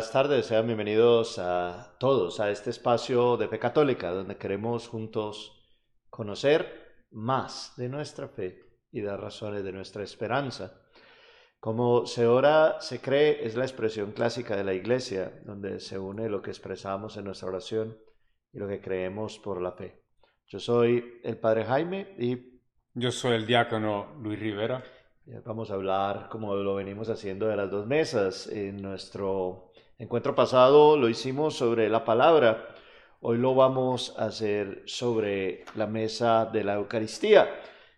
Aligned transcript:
Buenas 0.00 0.12
tardes, 0.12 0.46
sean 0.46 0.66
bienvenidos 0.66 1.38
a 1.38 1.94
todos 1.98 2.40
a 2.40 2.50
este 2.50 2.70
espacio 2.70 3.36
de 3.36 3.48
fe 3.48 3.58
católica 3.58 4.10
donde 4.10 4.38
queremos 4.38 4.88
juntos 4.88 5.62
conocer 6.08 7.04
más 7.10 7.74
de 7.76 7.90
nuestra 7.90 8.26
fe 8.26 8.64
y 8.90 9.02
las 9.02 9.20
razones 9.20 9.62
de 9.62 9.72
nuestra 9.72 10.02
esperanza. 10.02 10.80
Como 11.58 12.06
se 12.06 12.26
ora, 12.26 12.80
se 12.80 13.02
cree 13.02 13.46
es 13.46 13.56
la 13.56 13.64
expresión 13.64 14.12
clásica 14.12 14.56
de 14.56 14.64
la 14.64 14.72
iglesia, 14.72 15.38
donde 15.44 15.80
se 15.80 15.98
une 15.98 16.30
lo 16.30 16.40
que 16.40 16.48
expresamos 16.48 17.18
en 17.18 17.26
nuestra 17.26 17.48
oración 17.48 17.98
y 18.54 18.58
lo 18.58 18.68
que 18.68 18.80
creemos 18.80 19.38
por 19.38 19.60
la 19.60 19.72
fe. 19.72 20.02
Yo 20.46 20.60
soy 20.60 21.20
el 21.22 21.36
Padre 21.36 21.66
Jaime 21.66 22.14
y... 22.18 22.62
Yo 22.94 23.12
soy 23.12 23.34
el 23.34 23.46
diácono 23.46 24.16
Luis 24.22 24.40
Rivera. 24.40 24.82
Vamos 25.44 25.70
a 25.70 25.74
hablar, 25.74 26.30
como 26.30 26.56
lo 26.56 26.74
venimos 26.74 27.10
haciendo, 27.10 27.48
de 27.48 27.56
las 27.56 27.70
dos 27.70 27.86
mesas. 27.86 28.46
En 28.46 28.80
nuestro 28.80 29.70
encuentro 30.00 30.34
pasado 30.34 30.96
lo 30.96 31.10
hicimos 31.10 31.54
sobre 31.54 31.90
la 31.90 32.04
palabra. 32.04 32.74
Hoy 33.20 33.36
lo 33.36 33.54
vamos 33.54 34.14
a 34.18 34.24
hacer 34.24 34.82
sobre 34.86 35.64
la 35.74 35.86
mesa 35.86 36.46
de 36.46 36.64
la 36.64 36.74
Eucaristía. 36.76 37.50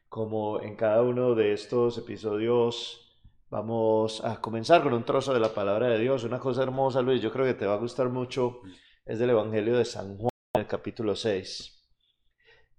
Como 0.08 0.60
en 0.60 0.74
cada 0.74 1.02
uno 1.02 1.36
de 1.36 1.52
estos 1.52 1.96
episodios 1.98 3.22
vamos 3.50 4.22
a 4.24 4.40
comenzar 4.40 4.82
con 4.82 4.94
un 4.94 5.04
trozo 5.04 5.32
de 5.32 5.38
la 5.38 5.54
palabra 5.54 5.88
de 5.88 6.00
Dios. 6.00 6.24
Una 6.24 6.40
cosa 6.40 6.64
hermosa, 6.64 7.02
Luis, 7.02 7.22
yo 7.22 7.30
creo 7.30 7.46
que 7.46 7.54
te 7.54 7.66
va 7.66 7.74
a 7.74 7.78
gustar 7.78 8.08
mucho, 8.08 8.62
es 9.06 9.20
del 9.20 9.30
Evangelio 9.30 9.78
de 9.78 9.84
San 9.84 10.18
Juan, 10.18 10.30
en 10.54 10.62
el 10.62 10.66
capítulo 10.66 11.14
6. 11.14 11.88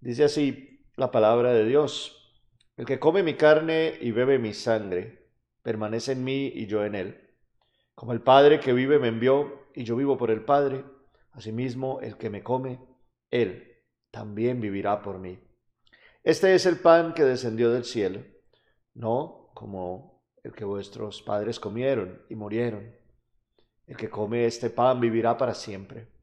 Dice 0.01 0.25
así 0.25 0.85
la 0.97 1.11
palabra 1.11 1.53
de 1.53 1.63
Dios. 1.63 2.35
El 2.75 2.85
que 2.85 2.99
come 2.99 3.23
mi 3.23 3.35
carne 3.35 3.93
y 4.01 4.11
bebe 4.11 4.37
mi 4.37 4.53
sangre, 4.53 5.29
permanece 5.61 6.11
en 6.11 6.25
mí 6.25 6.51
y 6.53 6.67
yo 6.67 6.83
en 6.83 6.95
él. 6.95 7.22
Como 7.95 8.13
el 8.13 8.21
Padre 8.21 8.59
que 8.59 8.73
vive 8.73 8.99
me 8.99 9.07
envió 9.07 9.67
y 9.75 9.83
yo 9.83 9.95
vivo 9.95 10.17
por 10.17 10.31
el 10.31 10.43
Padre, 10.43 10.83
asimismo 11.31 11.99
el 12.01 12.17
que 12.17 12.29
me 12.29 12.43
come, 12.43 12.79
él 13.29 13.81
también 14.11 14.61
vivirá 14.61 15.01
por 15.01 15.19
mí. 15.19 15.39
Este 16.23 16.55
es 16.55 16.65
el 16.65 16.79
pan 16.79 17.13
que 17.13 17.23
descendió 17.23 17.71
del 17.71 17.83
cielo, 17.83 18.23
no 18.93 19.49
como 19.53 20.23
el 20.43 20.53
que 20.53 20.65
vuestros 20.65 21.21
padres 21.21 21.59
comieron 21.59 22.21
y 22.29 22.35
murieron. 22.35 22.95
El 23.85 23.97
que 23.97 24.09
come 24.09 24.45
este 24.45 24.69
pan 24.69 24.99
vivirá 24.99 25.37
para 25.37 25.53
siempre. 25.53 26.13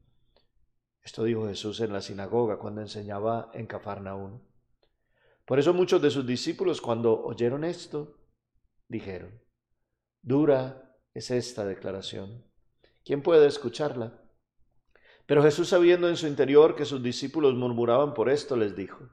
Esto 1.03 1.23
dijo 1.23 1.47
Jesús 1.47 1.81
en 1.81 1.93
la 1.93 2.01
sinagoga 2.01 2.57
cuando 2.57 2.81
enseñaba 2.81 3.51
en 3.53 3.65
Cafarnaún. 3.65 4.47
Por 5.45 5.59
eso 5.59 5.73
muchos 5.73 6.01
de 6.01 6.11
sus 6.11 6.25
discípulos 6.25 6.81
cuando 6.81 7.23
oyeron 7.23 7.63
esto, 7.63 8.17
dijeron, 8.87 9.41
dura 10.21 10.90
es 11.13 11.31
esta 11.31 11.65
declaración. 11.65 12.45
¿Quién 13.03 13.21
puede 13.21 13.47
escucharla? 13.47 14.21
Pero 15.25 15.43
Jesús, 15.43 15.69
sabiendo 15.69 16.09
en 16.09 16.17
su 16.17 16.27
interior 16.27 16.75
que 16.75 16.85
sus 16.85 17.01
discípulos 17.01 17.55
murmuraban 17.55 18.13
por 18.13 18.29
esto, 18.29 18.55
les 18.55 18.75
dijo, 18.75 19.09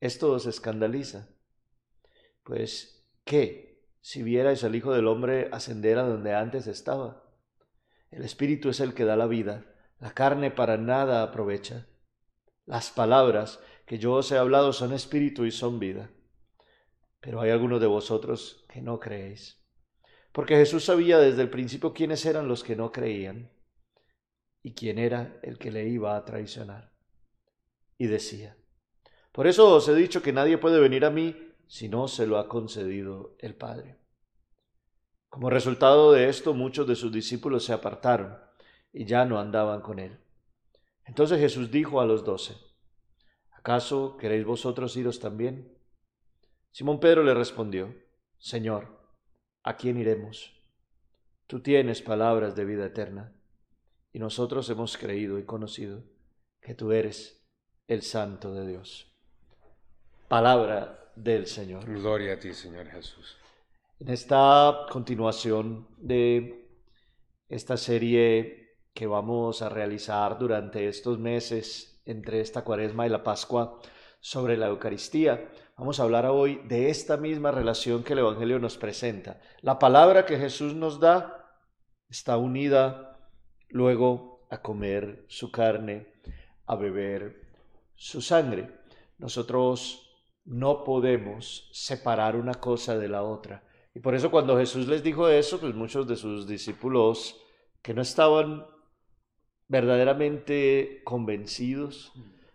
esto 0.00 0.32
os 0.32 0.46
escandaliza. 0.46 1.28
Pues, 2.42 3.06
¿qué 3.24 3.84
si 4.00 4.22
vierais 4.22 4.64
al 4.64 4.74
Hijo 4.74 4.92
del 4.92 5.06
Hombre 5.06 5.48
ascender 5.52 5.98
a 5.98 6.04
donde 6.04 6.34
antes 6.34 6.66
estaba? 6.66 7.24
El 8.10 8.24
Espíritu 8.24 8.70
es 8.70 8.80
el 8.80 8.94
que 8.94 9.04
da 9.04 9.16
la 9.16 9.26
vida, 9.26 9.66
la 9.98 10.12
carne 10.12 10.50
para 10.50 10.76
nada 10.76 11.22
aprovecha. 11.22 11.88
Las 12.64 12.90
palabras 12.90 13.60
que 13.86 13.98
yo 13.98 14.12
os 14.14 14.30
he 14.30 14.38
hablado 14.38 14.72
son 14.72 14.92
espíritu 14.92 15.44
y 15.44 15.50
son 15.50 15.78
vida. 15.78 16.10
Pero 17.20 17.40
hay 17.40 17.50
algunos 17.50 17.80
de 17.80 17.86
vosotros 17.86 18.64
que 18.68 18.80
no 18.80 19.00
creéis. 19.00 19.58
Porque 20.38 20.54
Jesús 20.54 20.84
sabía 20.84 21.18
desde 21.18 21.42
el 21.42 21.50
principio 21.50 21.92
quiénes 21.92 22.24
eran 22.24 22.46
los 22.46 22.62
que 22.62 22.76
no 22.76 22.92
creían 22.92 23.50
y 24.62 24.72
quién 24.72 24.96
era 25.00 25.40
el 25.42 25.58
que 25.58 25.72
le 25.72 25.88
iba 25.88 26.16
a 26.16 26.24
traicionar. 26.24 26.92
Y 27.98 28.06
decía, 28.06 28.56
por 29.32 29.48
eso 29.48 29.74
os 29.74 29.88
he 29.88 29.96
dicho 29.96 30.22
que 30.22 30.32
nadie 30.32 30.56
puede 30.56 30.78
venir 30.78 31.04
a 31.04 31.10
mí 31.10 31.34
si 31.66 31.88
no 31.88 32.06
se 32.06 32.24
lo 32.24 32.38
ha 32.38 32.48
concedido 32.48 33.34
el 33.40 33.56
Padre. 33.56 33.96
Como 35.28 35.50
resultado 35.50 36.12
de 36.12 36.28
esto, 36.28 36.54
muchos 36.54 36.86
de 36.86 36.94
sus 36.94 37.10
discípulos 37.10 37.64
se 37.64 37.72
apartaron 37.72 38.38
y 38.92 39.06
ya 39.06 39.24
no 39.24 39.40
andaban 39.40 39.80
con 39.80 39.98
él. 39.98 40.20
Entonces 41.04 41.40
Jesús 41.40 41.72
dijo 41.72 42.00
a 42.00 42.06
los 42.06 42.24
doce, 42.24 42.54
¿acaso 43.50 44.16
queréis 44.16 44.46
vosotros 44.46 44.96
iros 44.96 45.18
también? 45.18 45.76
Simón 46.70 47.00
Pedro 47.00 47.24
le 47.24 47.34
respondió, 47.34 47.92
Señor, 48.38 48.97
¿a 49.62 49.76
quién 49.76 49.98
iremos? 49.98 50.54
Tú 51.46 51.60
tienes 51.60 52.02
palabras 52.02 52.54
de 52.56 52.64
vida 52.64 52.86
eterna, 52.86 53.32
y 54.12 54.18
nosotros 54.18 54.68
hemos 54.70 54.96
creído 54.96 55.38
y 55.38 55.44
conocido 55.44 56.02
que 56.60 56.74
tú 56.74 56.92
eres 56.92 57.46
el 57.86 58.02
Santo 58.02 58.52
de 58.52 58.66
Dios. 58.66 59.14
Palabra 60.28 61.10
del 61.16 61.46
Señor. 61.46 61.84
Gloria 61.86 62.34
a 62.34 62.38
ti, 62.38 62.52
Señor 62.52 62.86
Jesús. 62.88 63.36
En 63.98 64.10
esta 64.10 64.86
continuación 64.90 65.88
de 65.96 66.68
esta 67.48 67.76
serie 67.76 68.76
que 68.92 69.06
vamos 69.06 69.62
a 69.62 69.68
realizar 69.68 70.38
durante 70.38 70.88
estos 70.88 71.18
meses 71.18 72.00
entre 72.04 72.40
esta 72.40 72.62
cuaresma 72.62 73.06
y 73.06 73.10
la 73.10 73.22
Pascua 73.22 73.80
sobre 74.20 74.56
la 74.56 74.66
Eucaristía. 74.66 75.48
Vamos 75.78 76.00
a 76.00 76.02
hablar 76.02 76.26
hoy 76.26 76.60
de 76.64 76.90
esta 76.90 77.16
misma 77.16 77.52
relación 77.52 78.02
que 78.02 78.14
el 78.14 78.18
Evangelio 78.18 78.58
nos 78.58 78.76
presenta. 78.76 79.40
La 79.60 79.78
palabra 79.78 80.26
que 80.26 80.36
Jesús 80.36 80.74
nos 80.74 80.98
da 80.98 81.54
está 82.10 82.36
unida 82.36 83.16
luego 83.68 84.44
a 84.50 84.60
comer 84.60 85.24
su 85.28 85.52
carne, 85.52 86.08
a 86.66 86.74
beber 86.74 87.52
su 87.94 88.20
sangre. 88.20 88.72
Nosotros 89.18 90.20
no 90.44 90.82
podemos 90.82 91.70
separar 91.72 92.34
una 92.34 92.54
cosa 92.54 92.98
de 92.98 93.06
la 93.06 93.22
otra. 93.22 93.62
Y 93.94 94.00
por 94.00 94.16
eso 94.16 94.32
cuando 94.32 94.58
Jesús 94.58 94.88
les 94.88 95.04
dijo 95.04 95.28
eso, 95.28 95.60
pues 95.60 95.76
muchos 95.76 96.08
de 96.08 96.16
sus 96.16 96.48
discípulos 96.48 97.40
que 97.82 97.94
no 97.94 98.02
estaban 98.02 98.66
verdaderamente 99.68 101.02
convencidos 101.04 102.12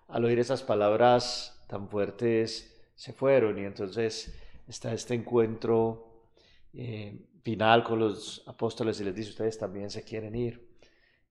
al 0.10 0.26
oír 0.26 0.40
esas 0.40 0.62
palabras 0.62 1.64
tan 1.70 1.88
fuertes 1.88 2.73
se 2.96 3.14
fueron 3.14 3.58
y 3.58 3.66
entonces 3.66 4.34
está 4.68 4.94
este 4.94 5.14
encuentro 5.14 6.24
eh, 6.74 7.20
final 7.44 7.84
con 7.84 8.00
los 8.00 8.44
apóstoles 8.48 9.00
y 9.02 9.04
les 9.04 9.16
dice 9.16 9.30
ustedes 9.30 9.58
también 9.58 9.90
se 9.90 10.04
quieren 10.04 10.36
ir 10.36 10.68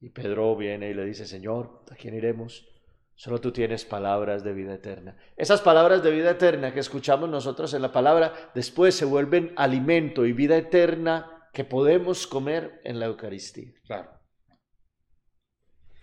y 0.00 0.10
Pedro 0.10 0.56
viene 0.56 0.90
y 0.90 0.94
le 0.94 1.04
dice 1.04 1.26
Señor 1.26 1.84
¿a 1.90 1.94
quién 1.94 2.14
iremos? 2.14 2.68
Solo 3.14 3.40
tú 3.40 3.52
tienes 3.52 3.84
palabras 3.84 4.42
de 4.42 4.52
vida 4.52 4.74
eterna. 4.74 5.16
Esas 5.36 5.60
palabras 5.60 6.02
de 6.02 6.10
vida 6.10 6.30
eterna 6.30 6.72
que 6.72 6.80
escuchamos 6.80 7.28
nosotros 7.28 7.72
en 7.74 7.82
la 7.82 7.92
palabra 7.92 8.50
después 8.54 8.94
se 8.94 9.04
vuelven 9.04 9.52
alimento 9.56 10.26
y 10.26 10.32
vida 10.32 10.56
eterna 10.56 11.48
que 11.52 11.64
podemos 11.64 12.26
comer 12.26 12.80
en 12.84 12.98
la 12.98 13.06
Eucaristía. 13.06 13.72
Claro. 13.84 14.21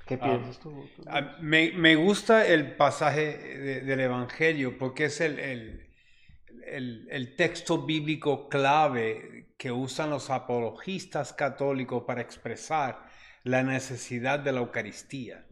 ¿Qué 0.09 0.17
ah, 0.19 0.25
piensas 0.25 0.59
tú? 0.59 0.89
Ah, 1.05 1.37
me, 1.39 1.95
gusta 1.95 2.47
el 2.47 2.75
pasaje 2.75 3.81
del 3.83 3.99
Evangelio 3.99 4.75
porque 4.75 5.05
es 5.05 5.21
el, 5.21 5.37
el, 5.37 7.07
el, 7.11 7.35
texto 7.35 7.85
bíblico 7.85 8.49
clave 8.49 9.53
que 9.55 9.71
usan 9.71 10.09
los 10.09 10.31
apologistas 10.31 11.31
católicos 11.33 12.05
para 12.07 12.21
expresar 12.21 13.05
la 13.43 13.61
necesidad 13.61 14.39
de 14.39 14.51
la 14.51 14.61
Eucaristía, 14.61 15.45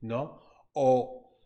¿no? 0.00 0.42
O 0.72 1.38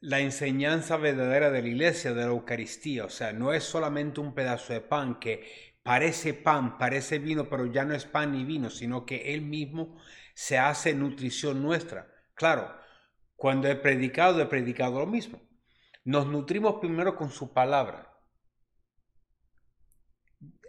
la 0.00 0.18
enseñanza 0.18 0.96
verdadera 0.96 1.52
de 1.52 1.62
la 1.62 1.68
iglesia 1.68 2.12
de 2.14 2.22
la 2.22 2.32
Eucaristía, 2.32 3.04
o 3.04 3.10
sea, 3.10 3.32
no 3.32 3.52
es 3.52 3.62
solamente 3.62 4.18
un 4.18 4.34
pedazo 4.34 4.72
de 4.72 4.80
pan 4.80 5.20
que 5.20 5.76
parece 5.84 6.34
pan, 6.34 6.78
parece 6.78 7.20
vino, 7.20 7.48
pero 7.48 7.66
ya 7.66 7.84
no 7.84 7.94
es 7.94 8.06
pan 8.06 8.32
ni 8.32 8.44
vino, 8.44 8.70
sino 8.70 9.06
que 9.06 9.34
él 9.34 9.42
mismo 9.42 9.96
se 10.36 10.58
hace 10.58 10.94
nutrición 10.94 11.62
nuestra. 11.62 12.12
Claro, 12.34 12.70
cuando 13.36 13.68
he 13.68 13.74
predicado, 13.74 14.42
he 14.42 14.46
predicado 14.46 14.98
lo 14.98 15.06
mismo. 15.06 15.40
Nos 16.04 16.26
nutrimos 16.26 16.74
primero 16.74 17.16
con 17.16 17.30
su 17.30 17.54
palabra. 17.54 18.12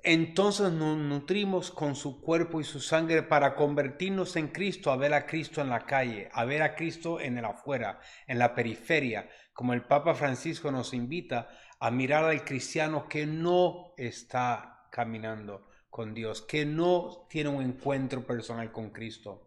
Entonces 0.04 0.72
nos 0.72 0.98
nutrimos 0.98 1.70
con 1.70 1.98
su 1.98 2.22
cuerpo 2.22 2.62
y 2.62 2.64
su 2.64 2.80
sangre 2.80 3.24
para 3.24 3.56
convertirnos 3.56 4.38
en 4.38 4.48
Cristo, 4.48 4.90
a 4.90 4.96
ver 4.96 5.14
a 5.14 5.26
Cristo 5.26 5.60
en 5.60 5.68
la 5.68 5.86
calle, 5.86 6.30
a 6.32 6.46
ver 6.46 6.62
a 6.62 6.74
Cristo 6.74 7.20
en 7.20 7.38
el 7.38 7.44
afuera, 7.44 8.00
en 8.26 8.40
la 8.40 8.56
periferia, 8.56 9.30
como 9.52 9.74
el 9.74 9.84
Papa 9.84 10.16
Francisco 10.16 10.72
nos 10.72 10.94
invita 10.94 11.50
a 11.82 11.92
mirar 11.92 12.24
al 12.24 12.46
cristiano 12.46 13.10
que 13.10 13.26
no 13.26 13.94
está 13.98 14.88
caminando 14.94 15.68
con 15.90 16.14
Dios, 16.14 16.42
que 16.42 16.66
no 16.66 17.28
tiene 17.30 17.50
un 17.50 17.62
encuentro 17.62 18.26
personal 18.26 18.72
con 18.72 18.92
Cristo. 18.92 19.47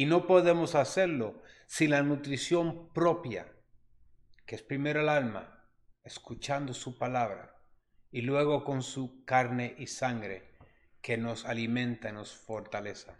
Y 0.00 0.06
no 0.06 0.26
podemos 0.26 0.76
hacerlo 0.76 1.42
sin 1.66 1.90
la 1.90 2.02
nutrición 2.02 2.88
propia, 2.94 3.52
que 4.46 4.54
es 4.54 4.62
primero 4.62 5.02
el 5.02 5.10
alma, 5.10 5.68
escuchando 6.02 6.72
su 6.72 6.96
palabra, 6.96 7.54
y 8.10 8.22
luego 8.22 8.64
con 8.64 8.82
su 8.82 9.26
carne 9.26 9.74
y 9.76 9.88
sangre, 9.88 10.56
que 11.02 11.18
nos 11.18 11.44
alimenta 11.44 12.08
y 12.08 12.12
nos 12.14 12.32
fortaleza. 12.32 13.14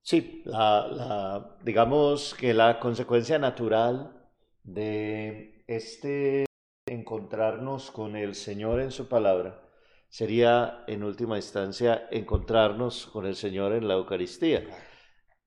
Sí, 0.00 0.42
la, 0.44 1.56
digamos 1.64 2.36
que 2.38 2.54
la 2.54 2.78
consecuencia 2.78 3.40
natural 3.40 4.30
de 4.62 5.64
este 5.66 6.46
encontrarnos 6.86 7.90
con 7.90 8.14
el 8.14 8.36
Señor 8.36 8.80
en 8.80 8.92
su 8.92 9.08
palabra 9.08 9.60
sería 10.08 10.84
en 10.86 11.02
última 11.02 11.36
instancia 11.36 12.06
encontrarnos 12.12 13.08
con 13.08 13.26
el 13.26 13.34
Señor 13.34 13.72
en 13.72 13.88
la 13.88 13.94
Eucaristía. 13.94 14.68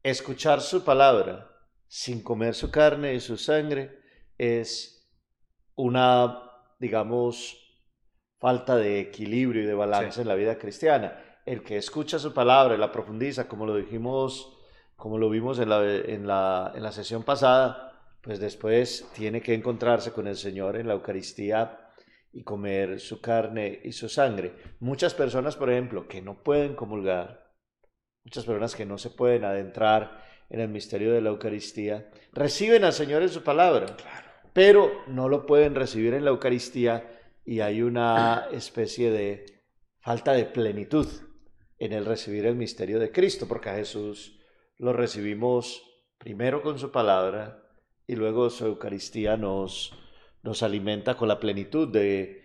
Escuchar 0.06 0.62
su 0.62 0.84
palabra 0.84 1.50
sin 1.88 2.22
comer 2.22 2.54
su 2.54 2.70
carne 2.70 3.16
y 3.16 3.20
su 3.20 3.38
sangre 3.38 4.02
es 4.38 5.12
una, 5.74 6.44
digamos, 6.78 7.58
falta 8.38 8.76
de 8.76 9.00
equilibrio 9.00 9.64
y 9.64 9.66
de 9.66 9.74
balance 9.74 10.22
en 10.22 10.28
la 10.28 10.36
vida 10.36 10.60
cristiana. 10.60 11.40
El 11.44 11.64
que 11.64 11.78
escucha 11.78 12.20
su 12.20 12.36
palabra 12.36 12.76
y 12.76 12.78
la 12.78 12.92
profundiza, 12.92 13.48
como 13.48 13.66
lo 13.66 13.76
dijimos, 13.78 14.56
como 14.96 15.18
lo 15.18 15.28
vimos 15.28 15.58
en 15.58 15.70
la, 15.70 15.84
en 15.84 16.28
la, 16.28 16.72
en 16.76 16.84
la 16.84 16.92
sesión 16.92 17.24
pasada, 17.24 18.00
pues 18.22 18.40
después 18.40 19.10
tiene 19.16 19.42
que 19.42 19.56
encontrarse 19.56 20.12
con 20.12 20.28
el 20.28 20.38
Señor 20.38 20.78
en 20.78 20.88
la 20.88 20.94
Eucaristía 20.94 21.80
y 22.32 22.44
comer 22.44 23.00
su 23.00 23.22
carne 23.22 23.82
y 23.84 23.92
su 23.92 24.08
sangre. 24.08 24.54
Muchas 24.80 25.16
personas, 25.16 25.56
por 25.56 25.72
ejemplo, 25.72 26.08
que 26.08 26.22
no 26.22 26.44
pueden 26.44 26.76
comulgar, 26.76 27.45
muchas 28.26 28.44
personas 28.44 28.76
que 28.76 28.86
no 28.86 28.98
se 28.98 29.10
pueden 29.10 29.46
adentrar 29.46 30.26
en 30.50 30.60
el 30.60 30.68
misterio 30.68 31.14
de 31.14 31.22
la 31.22 31.30
Eucaristía, 31.30 32.10
reciben 32.34 32.84
al 32.84 32.94
Señor 32.94 33.22
en 33.22 33.30
su 33.30 33.44
palabra, 33.44 33.96
pero 34.52 34.92
no 35.08 35.30
lo 35.30 35.46
pueden 35.46 35.76
recibir 35.76 36.14
en 36.14 36.26
la 36.26 36.32
Eucaristía 36.32 37.10
y 37.46 37.62
hay 37.62 37.82
una 37.82 38.48
especie 38.52 39.12
de 39.12 39.62
falta 40.00 40.34
de 40.34 40.46
plenitud 40.46 41.08
en 41.80 41.94
el 41.94 42.06
recibir 42.06 42.46
el 42.46 42.56
misterio 42.56 43.00
de 43.00 43.12
Cristo, 43.12 43.48
porque 43.48 43.70
a 43.70 43.76
Jesús 43.76 44.40
lo 44.78 44.92
recibimos 44.92 45.84
primero 46.18 46.62
con 46.62 46.78
su 46.80 46.92
palabra 46.92 47.64
y 48.08 48.16
luego 48.16 48.50
su 48.50 48.66
Eucaristía 48.66 49.38
nos 49.38 49.94
nos 50.46 50.62
alimenta 50.62 51.18
con 51.18 51.28
la 51.28 51.40
plenitud 51.40 51.88
de 51.88 52.44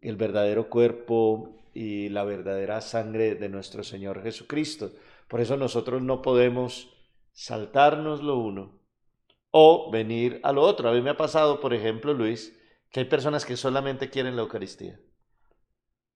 el 0.00 0.16
verdadero 0.16 0.70
cuerpo 0.70 1.54
y 1.74 2.08
la 2.08 2.24
verdadera 2.24 2.80
sangre 2.80 3.34
de 3.34 3.48
nuestro 3.50 3.84
Señor 3.84 4.22
Jesucristo. 4.22 4.90
Por 5.32 5.40
eso 5.40 5.56
nosotros 5.56 6.02
no 6.02 6.20
podemos 6.20 6.94
saltarnos 7.32 8.22
lo 8.22 8.36
uno 8.36 8.82
o 9.50 9.90
venir 9.90 10.38
a 10.42 10.52
lo 10.52 10.60
otro. 10.60 10.90
A 10.90 10.92
mí 10.92 11.00
me 11.00 11.08
ha 11.08 11.16
pasado, 11.16 11.58
por 11.58 11.72
ejemplo, 11.72 12.12
Luis, 12.12 12.54
que 12.90 13.00
hay 13.00 13.06
personas 13.06 13.46
que 13.46 13.56
solamente 13.56 14.10
quieren 14.10 14.36
la 14.36 14.42
Eucaristía. 14.42 15.00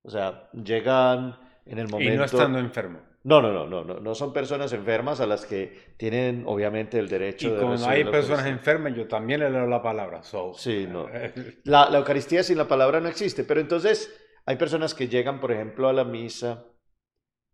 O 0.02 0.10
sea, 0.10 0.50
llegan 0.52 1.40
en 1.64 1.78
el 1.78 1.88
momento... 1.88 2.12
Y 2.12 2.16
no 2.18 2.24
estando 2.24 2.58
enfermo. 2.58 3.00
No, 3.24 3.40
no, 3.40 3.54
no, 3.54 3.66
no, 3.66 3.84
no, 3.84 4.00
no 4.00 4.14
son 4.14 4.34
personas 4.34 4.74
enfermas 4.74 5.18
a 5.22 5.26
las 5.26 5.46
que 5.46 5.94
tienen 5.96 6.44
obviamente 6.46 6.98
el 6.98 7.08
derecho 7.08 7.48
y 7.48 7.52
de 7.52 7.56
cuando 7.62 7.88
hay 7.88 8.04
personas 8.04 8.44
enfermas, 8.44 8.94
yo 8.94 9.08
también 9.08 9.40
le 9.40 9.48
leo 9.48 9.66
la 9.66 9.80
palabra. 9.80 10.20
Sí, 10.56 10.86
no. 10.86 11.06
La, 11.64 11.88
la, 11.88 11.96
Eucaristía 11.96 12.42
sin 12.42 12.58
la 12.58 12.68
palabra 12.68 13.00
no 13.00 13.08
existe, 13.08 13.44
pero 13.44 13.62
entonces 13.62 14.14
hay 14.44 14.56
personas 14.56 14.92
que 14.92 15.08
llegan, 15.08 15.40
por 15.40 15.52
ejemplo, 15.52 15.88
a 15.88 15.94
la 15.94 16.04
misa 16.04 16.66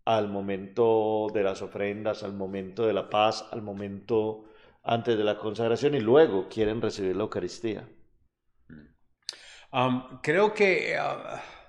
al 0.04 0.28
momento 0.28 1.28
de 1.32 1.42
las 1.42 1.62
ofrendas, 1.62 2.22
al 2.22 2.32
momento 2.32 2.86
de 2.86 2.92
la 2.92 3.08
paz, 3.08 3.46
al 3.50 3.62
momento 3.62 4.44
antes 4.82 5.16
de 5.16 5.24
la 5.24 5.38
consagración 5.38 5.94
y 5.94 6.00
luego 6.00 6.48
quieren 6.48 6.80
recibir 6.80 7.14
la 7.16 7.22
Eucaristía. 7.22 7.88
Um, 9.72 10.20
creo 10.22 10.52
que... 10.52 10.96
Uh, 10.98 11.62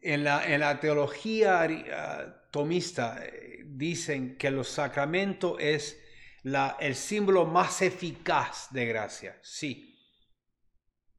en 0.00 0.24
la, 0.24 0.80
teología 0.80 1.62
ah, 1.62 2.48
tomista 2.50 3.24
eh, 3.24 3.64
dicen 3.64 4.36
que 4.36 4.50
los 4.50 4.68
sacramentos 4.68 5.56
es 5.58 6.00
la, 6.42 6.76
el 6.80 6.94
símbolo 6.94 7.44
más 7.44 7.82
eficaz 7.82 8.68
de 8.70 8.86
gracia, 8.86 9.38
sí, 9.42 9.98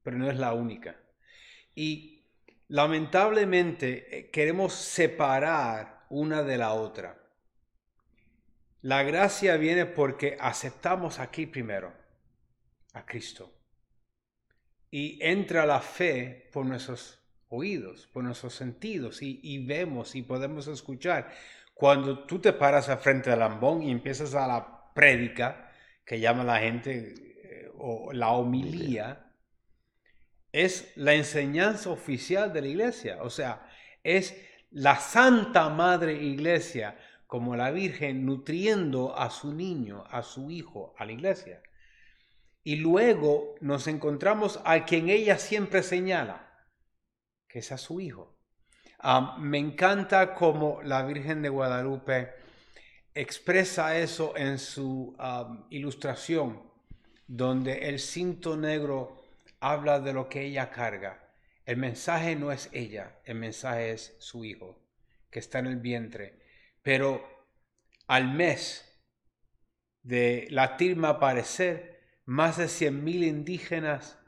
pero 0.01 0.17
no 0.17 0.29
es 0.29 0.37
la 0.37 0.53
única. 0.53 0.97
Y 1.75 2.18
lamentablemente 2.69 4.17
eh, 4.17 4.29
queremos 4.29 4.73
separar 4.73 6.05
una 6.09 6.43
de 6.43 6.57
la 6.57 6.73
otra. 6.73 7.17
La 8.81 9.03
gracia 9.03 9.57
viene 9.57 9.85
porque 9.85 10.37
aceptamos 10.39 11.19
aquí 11.19 11.45
primero 11.45 11.93
a 12.93 13.05
Cristo. 13.05 13.51
Y 14.89 15.19
entra 15.21 15.65
la 15.65 15.81
fe 15.81 16.49
por 16.53 16.65
nuestros 16.65 17.19
oídos, 17.49 18.07
por 18.07 18.23
nuestros 18.23 18.53
sentidos 18.53 19.21
y, 19.21 19.65
vemos 19.65 20.15
y 20.15 20.21
podemos 20.21 20.67
escuchar. 20.67 21.31
Cuando 21.73 22.25
tú 22.25 22.39
te 22.39 22.53
paras 22.53 22.89
al 22.89 22.99
frente 22.99 23.29
del 23.29 23.39
lambón 23.39 23.83
y 23.83 23.91
empiezas 23.91 24.33
a 24.33 24.47
la 24.47 24.93
prédica, 24.93 25.71
que 26.05 26.19
llama 26.19 26.43
la 26.43 26.59
gente, 26.59 27.13
eh, 27.43 27.71
o 27.77 28.11
la 28.13 28.29
homilía, 28.29 29.28
es 30.51 30.91
la 30.95 31.13
enseñanza 31.13 31.89
oficial 31.89 32.51
de 32.53 32.61
la 32.61 32.67
iglesia. 32.67 33.19
O 33.21 33.29
sea, 33.29 33.69
es 34.03 34.35
la 34.71 34.97
Santa 34.97 35.69
Madre 35.69 36.13
Iglesia 36.13 36.97
como 37.27 37.55
la 37.55 37.71
Virgen 37.71 38.25
nutriendo 38.25 39.15
a 39.17 39.29
su 39.29 39.53
niño, 39.53 40.03
a 40.09 40.23
su 40.23 40.49
hijo, 40.49 40.95
a 40.97 41.05
la 41.05 41.11
iglesia. 41.11 41.61
Y 42.63 42.77
luego 42.77 43.55
nos 43.61 43.87
encontramos 43.87 44.59
a 44.65 44.85
quien 44.85 45.09
ella 45.09 45.37
siempre 45.37 45.83
señala, 45.83 46.51
que 47.47 47.59
es 47.59 47.71
a 47.71 47.77
su 47.77 48.01
hijo. 48.01 48.35
me 49.37 49.59
encanta 49.59 50.33
cómo 50.33 50.81
la 50.83 51.03
Virgen 51.03 51.41
de 51.41 51.49
Guadalupe 51.49 52.33
expresa 53.13 53.97
eso 53.97 54.35
en 54.35 54.57
su 54.59 55.15
ilustración, 55.69 56.63
donde 57.27 57.89
el 57.89 57.99
cinto 57.99 58.57
negro 58.57 59.18
habla 59.59 59.99
de 59.99 60.13
lo 60.13 60.29
que 60.29 60.43
ella 60.43 60.71
carga. 60.71 61.33
El 61.65 61.77
mensaje 61.77 62.35
no 62.35 62.51
es 62.51 62.69
ella, 62.71 63.19
el 63.25 63.35
mensaje 63.35 63.91
es 63.91 64.15
su 64.19 64.43
hijo, 64.45 64.81
que 65.29 65.39
está 65.39 65.59
en 65.59 65.67
el 65.67 65.77
vientre. 65.77 66.39
Pero 66.81 67.23
al 68.07 68.33
mes 68.33 68.85
de 70.01 70.47
la 70.49 70.77
tilma 70.77 71.09
aparecer, 71.09 71.99
más 72.25 72.57
de 72.57 72.65
100.000 72.65 73.27
indígenas 73.27 74.19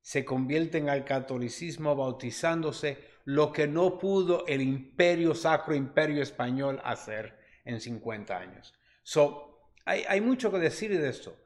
se 0.00 0.24
convierten 0.24 0.88
al 0.88 1.04
catolicismo 1.04 1.96
bautizándose, 1.96 2.98
lo 3.24 3.52
que 3.52 3.66
no 3.66 3.98
pudo 3.98 4.46
el 4.46 4.62
imperio, 4.62 5.34
sacro 5.34 5.74
imperio 5.74 6.22
español 6.22 6.80
hacer 6.84 7.36
en 7.64 7.80
50 7.80 8.38
años. 8.38 8.72
So, 9.02 9.72
hay, 9.84 10.04
hay 10.08 10.20
mucho 10.20 10.52
que 10.52 10.58
decir 10.58 10.96
de 10.96 11.08
esto. 11.08 11.36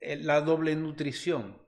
Eh, 0.00 0.16
la 0.16 0.42
doble 0.42 0.76
nutrición, 0.76 1.59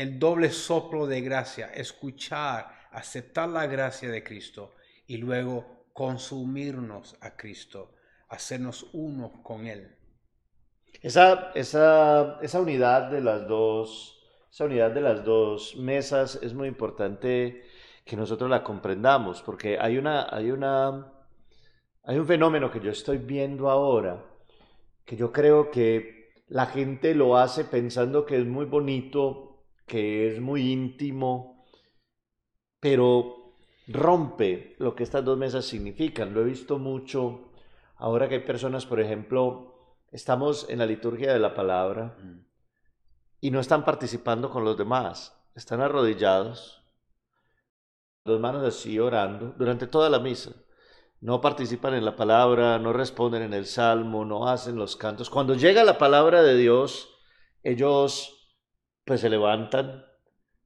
el 0.00 0.18
doble 0.18 0.50
soplo 0.50 1.06
de 1.06 1.20
gracia, 1.20 1.66
escuchar, 1.74 2.68
aceptar 2.92 3.48
la 3.48 3.66
gracia 3.66 4.08
de 4.10 4.22
Cristo 4.22 4.74
y 5.06 5.16
luego 5.16 5.86
consumirnos 5.92 7.16
a 7.20 7.36
Cristo, 7.36 7.94
hacernos 8.28 8.86
uno 8.92 9.42
con 9.42 9.66
Él. 9.66 9.96
Esa, 11.02 11.52
esa, 11.54 12.38
esa 12.40 12.60
unidad 12.60 13.10
de 13.10 13.20
las 13.20 13.46
dos 13.46 14.18
esa 14.50 14.64
unidad 14.64 14.90
de 14.90 15.00
las 15.02 15.24
dos 15.24 15.76
mesas 15.76 16.38
es 16.42 16.54
muy 16.54 16.68
importante 16.68 17.62
que 18.04 18.16
nosotros 18.16 18.48
la 18.48 18.64
comprendamos, 18.64 19.42
porque 19.42 19.78
hay 19.78 19.98
una, 19.98 20.26
hay 20.34 20.50
una, 20.50 21.12
hay 22.02 22.18
un 22.18 22.26
fenómeno 22.26 22.70
que 22.70 22.80
yo 22.80 22.90
estoy 22.90 23.18
viendo 23.18 23.70
ahora, 23.70 24.24
que 25.04 25.16
yo 25.16 25.32
creo 25.32 25.70
que 25.70 26.32
la 26.48 26.66
gente 26.66 27.14
lo 27.14 27.36
hace 27.36 27.64
pensando 27.66 28.24
que 28.24 28.38
es 28.38 28.46
muy 28.46 28.64
bonito, 28.64 29.47
que 29.88 30.28
es 30.28 30.40
muy 30.40 30.70
íntimo, 30.70 31.66
pero 32.78 33.56
rompe 33.88 34.76
lo 34.78 34.94
que 34.94 35.02
estas 35.02 35.24
dos 35.24 35.36
mesas 35.36 35.64
significan. 35.64 36.32
Lo 36.32 36.42
he 36.42 36.44
visto 36.44 36.78
mucho 36.78 37.50
ahora 37.96 38.28
que 38.28 38.36
hay 38.36 38.40
personas, 38.42 38.86
por 38.86 39.00
ejemplo, 39.00 39.96
estamos 40.12 40.66
en 40.68 40.78
la 40.78 40.86
liturgia 40.86 41.32
de 41.32 41.40
la 41.40 41.54
palabra 41.54 42.16
y 43.40 43.50
no 43.50 43.58
están 43.58 43.84
participando 43.84 44.50
con 44.50 44.64
los 44.64 44.76
demás. 44.76 45.34
Están 45.54 45.80
arrodillados, 45.80 46.84
dos 48.24 48.38
manos 48.38 48.62
así 48.62 48.98
orando 49.00 49.54
durante 49.58 49.86
toda 49.88 50.08
la 50.08 50.20
misa. 50.20 50.52
No 51.20 51.40
participan 51.40 51.94
en 51.94 52.04
la 52.04 52.14
palabra, 52.14 52.78
no 52.78 52.92
responden 52.92 53.42
en 53.42 53.52
el 53.52 53.66
salmo, 53.66 54.24
no 54.24 54.48
hacen 54.48 54.76
los 54.76 54.94
cantos. 54.94 55.30
Cuando 55.30 55.54
llega 55.54 55.82
la 55.82 55.98
palabra 55.98 56.42
de 56.44 56.56
Dios, 56.56 57.08
ellos 57.64 58.37
pues 59.08 59.22
se 59.22 59.30
levantan 59.30 60.04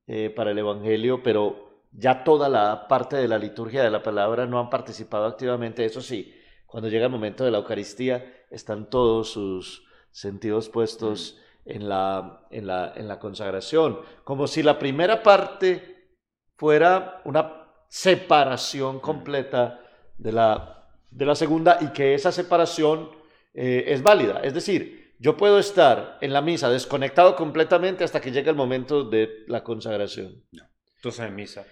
eh, 0.06 0.28
para 0.28 0.50
el 0.50 0.58
Evangelio, 0.58 1.22
pero 1.22 1.86
ya 1.92 2.24
toda 2.24 2.48
la 2.48 2.88
parte 2.88 3.16
de 3.16 3.28
la 3.28 3.38
liturgia 3.38 3.82
de 3.82 3.90
la 3.90 4.02
palabra 4.02 4.46
no 4.46 4.58
han 4.58 4.68
participado 4.68 5.26
activamente. 5.26 5.84
Eso 5.84 6.02
sí, 6.02 6.34
cuando 6.66 6.88
llega 6.88 7.06
el 7.06 7.12
momento 7.12 7.44
de 7.44 7.52
la 7.52 7.58
Eucaristía, 7.58 8.44
están 8.50 8.90
todos 8.90 9.30
sus 9.30 9.86
sentidos 10.10 10.68
puestos 10.68 11.36
mm 11.38 11.42
en 11.64 11.88
la, 11.88 12.46
en 12.50 12.66
la, 12.66 12.92
en 12.96 13.08
la 13.08 13.18
consagración, 13.18 14.00
como 14.24 14.46
si 14.46 14.62
la 14.62 14.78
primera 14.78 15.22
parte 15.22 16.16
fuera 16.56 17.20
una 17.24 17.68
separación 17.88 19.00
completa 19.00 19.80
de 20.18 20.32
la, 20.32 20.88
de 21.10 21.26
la 21.26 21.34
segunda 21.34 21.78
y 21.80 21.92
que 21.92 22.14
esa 22.14 22.32
separación 22.32 23.10
eh, 23.54 23.84
es 23.88 24.02
válida. 24.02 24.40
Es 24.42 24.54
decir, 24.54 25.01
yo 25.22 25.36
puedo 25.36 25.60
estar 25.60 26.18
en 26.20 26.32
la 26.32 26.42
misa 26.42 26.68
desconectado 26.68 27.36
completamente 27.36 28.02
hasta 28.02 28.20
que 28.20 28.32
llegue 28.32 28.50
el 28.50 28.56
momento 28.56 29.04
de 29.04 29.44
la 29.46 29.62
consagración. 29.62 30.42
No. 30.50 30.64
Entonces 30.96 31.24
en 31.24 31.34
misa. 31.36 31.64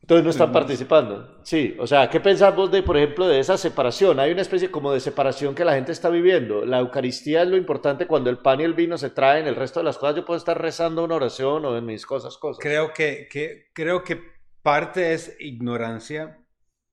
Entonces 0.00 0.24
no 0.24 0.30
están 0.30 0.50
participando. 0.50 1.40
Sí, 1.44 1.76
o 1.78 1.86
sea, 1.86 2.08
¿qué 2.08 2.20
pensás 2.20 2.56
vos 2.56 2.70
de, 2.70 2.82
por 2.82 2.96
ejemplo, 2.96 3.28
de 3.28 3.38
esa 3.38 3.58
separación? 3.58 4.18
Hay 4.18 4.32
una 4.32 4.40
especie 4.40 4.70
como 4.70 4.92
de 4.92 5.00
separación 5.00 5.54
que 5.54 5.64
la 5.64 5.74
gente 5.74 5.92
está 5.92 6.08
viviendo. 6.08 6.64
La 6.64 6.78
Eucaristía 6.78 7.42
es 7.42 7.48
lo 7.48 7.58
importante 7.58 8.06
cuando 8.06 8.30
el 8.30 8.38
pan 8.38 8.62
y 8.62 8.64
el 8.64 8.72
vino 8.72 8.96
se 8.96 9.10
traen, 9.10 9.46
el 9.46 9.56
resto 9.56 9.80
de 9.80 9.84
las 9.84 9.98
cosas 9.98 10.16
yo 10.16 10.24
puedo 10.24 10.38
estar 10.38 10.60
rezando 10.60 11.04
una 11.04 11.16
oración 11.16 11.66
o 11.66 11.76
en 11.76 11.84
mis 11.84 12.06
cosas, 12.06 12.38
cosas. 12.38 12.62
Creo 12.62 12.94
que, 12.94 13.28
que, 13.30 13.66
creo 13.74 14.04
que 14.04 14.20
parte 14.62 15.12
es 15.12 15.36
ignorancia 15.38 16.43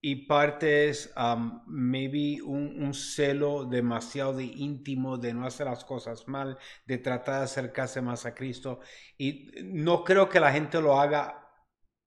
y 0.01 0.25
parte 0.25 0.89
es 0.89 1.13
um, 1.15 1.62
maybe 1.67 2.41
un, 2.41 2.84
un, 2.84 2.93
celo 2.96 3.65
demasiado 3.65 4.34
de 4.34 4.46
íntimo 4.46 5.17
de 5.17 5.31
no 5.31 5.46
hacer 5.46 5.67
las 5.67 5.86
cosas 5.86 6.27
mal, 6.27 6.58
de 6.88 6.98
tratar 6.98 7.38
de 7.38 7.43
acercarse 7.43 8.01
más 8.01 8.25
a 8.25 8.34
Cristo. 8.34 8.79
Y 9.15 9.51
no 9.63 10.03
creo 10.03 10.27
que 10.27 10.39
la 10.39 10.51
gente 10.51 10.81
lo 10.81 11.00
haga 11.00 11.48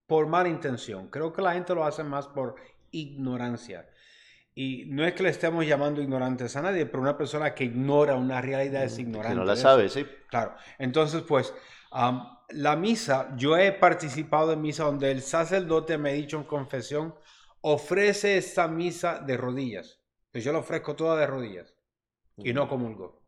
por 0.06 0.26
mala 0.26 0.48
intención. 0.48 1.08
Creo 1.08 1.32
que 1.32 1.42
la 1.42 1.52
gente 1.52 1.72
lo 1.72 1.84
hace 1.84 2.02
más 2.02 2.26
por 2.26 2.56
ignorancia. 2.90 3.88
Y 4.56 4.86
no 4.86 5.04
es 5.04 5.14
que 5.14 5.22
le 5.22 5.30
estemos 5.30 5.66
llamando 5.66 6.00
ignorantes 6.00 6.56
a 6.56 6.62
nadie, 6.62 6.86
pero 6.86 7.00
una 7.02 7.16
persona 7.16 7.54
que 7.54 7.64
ignora 7.64 8.14
una 8.14 8.40
realidad 8.40 8.84
es 8.84 8.98
ignorante. 8.98 9.34
Que 9.34 9.40
no 9.40 9.44
la 9.44 9.56
sabe, 9.56 9.88
sí. 9.88 10.04
Claro. 10.28 10.54
Entonces, 10.78 11.22
pues, 11.22 11.52
la 12.50 12.76
misa, 12.76 13.34
yo 13.36 13.56
he 13.56 13.72
participado 13.72 14.52
en 14.52 14.60
misa 14.60 14.84
donde 14.84 15.10
el 15.10 15.22
sacerdote 15.22 15.98
me 15.98 16.10
ha 16.10 16.12
dicho 16.12 16.36
en 16.36 16.44
confesión, 16.44 17.14
ofrece 17.66 18.36
esta 18.36 18.68
misa 18.68 19.20
de 19.20 19.38
rodillas. 19.38 19.98
Pues 20.30 20.44
yo 20.44 20.52
la 20.52 20.58
ofrezco 20.58 20.94
toda 20.96 21.18
de 21.18 21.26
rodillas 21.26 21.74
y 22.36 22.52
no 22.52 22.68
comulgo. 22.68 23.24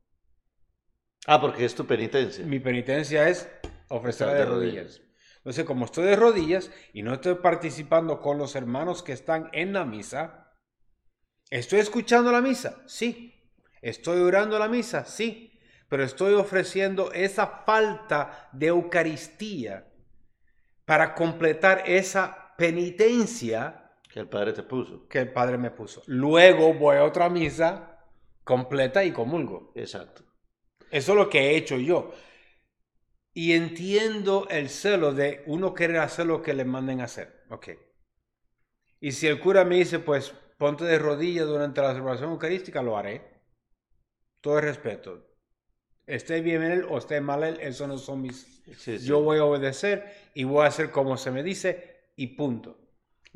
Ah, 1.26 1.40
porque 1.40 1.64
es 1.64 1.74
tu 1.74 1.86
penitencia. 1.86 2.44
Mi 2.44 2.60
penitencia 2.60 3.30
es 3.30 3.48
ofrecerla 3.88 4.34
de, 4.34 4.44
rodillas. 4.44 5.00
Entonces, 5.38 5.64
como 5.64 5.86
estoy 5.86 6.04
de 6.04 6.16
rodillas 6.16 6.70
y 6.92 7.02
no 7.02 7.14
estoy 7.14 7.36
participando 7.36 8.20
con 8.20 8.36
los 8.36 8.54
hermanos 8.56 9.02
que 9.02 9.12
están 9.12 9.48
en 9.52 9.72
la 9.72 9.86
misa, 9.86 10.52
¿estoy 11.48 11.78
escuchando 11.78 12.30
la 12.30 12.42
misa? 12.42 12.82
Sí. 12.86 13.32
¿Estoy 13.80 14.20
orando 14.20 14.58
la 14.58 14.68
misa? 14.68 15.06
Sí. 15.06 15.58
Pero 15.88 16.04
estoy 16.04 16.34
ofreciendo 16.34 17.10
esa 17.12 17.62
falta 17.64 18.50
de 18.52 18.66
Eucaristía 18.66 19.90
para 20.84 21.14
completar 21.14 21.84
esa 21.86 22.54
penitencia 22.58 23.84
que 24.16 24.20
el 24.20 24.28
Padre 24.30 24.54
te 24.54 24.62
puso. 24.62 25.06
Que 25.08 25.18
el 25.18 25.30
Padre 25.30 25.58
me 25.58 25.70
puso. 25.70 26.02
Luego 26.06 26.72
voy 26.72 26.96
a 26.96 27.04
otra 27.04 27.28
misa 27.28 28.02
completa 28.44 29.04
y 29.04 29.12
comulgo. 29.12 29.72
Exacto. 29.74 30.22
Eso 30.90 31.12
es 31.12 31.18
lo 31.18 31.28
que 31.28 31.50
he 31.50 31.56
hecho 31.58 31.76
yo. 31.76 32.14
Y 33.34 33.52
entiendo 33.52 34.46
el 34.48 34.70
celo 34.70 35.12
de 35.12 35.44
uno 35.44 35.74
querer 35.74 35.98
hacer 35.98 36.24
lo 36.24 36.40
que 36.40 36.54
le 36.54 36.64
manden 36.64 37.02
a 37.02 37.04
hacer. 37.04 37.44
Ok. 37.50 37.68
Y 39.00 39.12
si 39.12 39.26
el 39.26 39.38
cura 39.38 39.66
me 39.66 39.76
dice, 39.76 39.98
pues 39.98 40.32
ponte 40.56 40.86
de 40.86 40.98
rodillas 40.98 41.46
durante 41.46 41.82
la 41.82 41.92
celebración 41.92 42.30
eucarística, 42.30 42.80
lo 42.80 42.96
haré. 42.96 43.20
Todo 44.40 44.60
el 44.60 44.64
respeto. 44.64 45.26
Esté 46.06 46.40
bien 46.40 46.62
él 46.62 46.86
o 46.88 46.96
esté 46.96 47.20
mal 47.20 47.44
él, 47.44 47.58
eso 47.60 47.86
no 47.86 47.98
son 47.98 48.22
mis... 48.22 48.64
Yo 49.04 49.20
voy 49.20 49.40
a 49.40 49.44
obedecer 49.44 50.10
y 50.32 50.44
voy 50.44 50.64
a 50.64 50.68
hacer 50.68 50.90
como 50.90 51.18
se 51.18 51.30
me 51.30 51.42
dice 51.42 52.12
y 52.16 52.28
punto. 52.28 52.85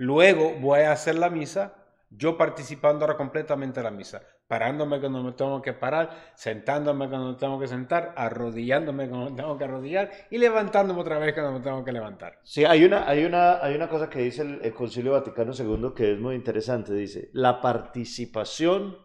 Luego 0.00 0.54
voy 0.60 0.80
a 0.80 0.92
hacer 0.92 1.18
la 1.18 1.28
misa, 1.28 1.74
yo 2.08 2.38
participando 2.38 3.04
ahora 3.04 3.18
completamente 3.18 3.80
en 3.80 3.84
la 3.84 3.90
misa 3.90 4.22
parándome 4.50 4.98
cuando 4.98 5.22
me 5.22 5.30
tengo 5.30 5.62
que 5.62 5.74
parar, 5.74 6.32
sentándome 6.34 7.08
cuando 7.08 7.28
me 7.28 7.38
tengo 7.38 7.60
que 7.60 7.68
sentar, 7.68 8.12
arrodillándome 8.16 9.08
cuando 9.08 9.30
me 9.30 9.36
tengo 9.36 9.56
que 9.56 9.62
arrodillar 9.62 10.10
y 10.28 10.38
levantándome 10.38 11.02
otra 11.02 11.20
vez 11.20 11.34
cuando 11.34 11.52
me 11.52 11.60
tengo 11.60 11.84
que 11.84 11.92
levantar. 11.92 12.40
Sí, 12.42 12.64
hay 12.64 12.82
una, 12.82 13.08
hay 13.08 13.24
una, 13.24 13.64
hay 13.64 13.76
una 13.76 13.88
cosa 13.88 14.10
que 14.10 14.18
dice 14.18 14.42
el, 14.42 14.74
Concilio 14.74 15.12
Vaticano 15.12 15.52
II 15.52 15.92
que 15.94 16.14
es 16.14 16.18
muy 16.18 16.34
interesante. 16.34 16.92
Dice, 16.92 17.30
la 17.32 17.60
participación 17.60 18.96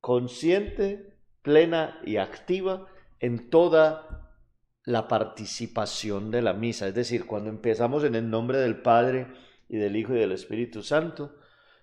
consciente, 0.00 1.18
plena 1.42 1.98
y 2.04 2.18
activa 2.18 2.86
en 3.18 3.50
toda 3.50 4.36
la 4.84 5.08
participación 5.08 6.30
de 6.30 6.42
la 6.42 6.52
misa. 6.52 6.86
Es 6.86 6.94
decir, 6.94 7.26
cuando 7.26 7.50
empezamos 7.50 8.04
en 8.04 8.14
el 8.14 8.30
nombre 8.30 8.58
del 8.58 8.82
Padre 8.82 9.26
y 9.70 9.78
del 9.78 9.96
Hijo 9.96 10.14
y 10.14 10.18
del 10.18 10.32
Espíritu 10.32 10.82
Santo, 10.82 11.36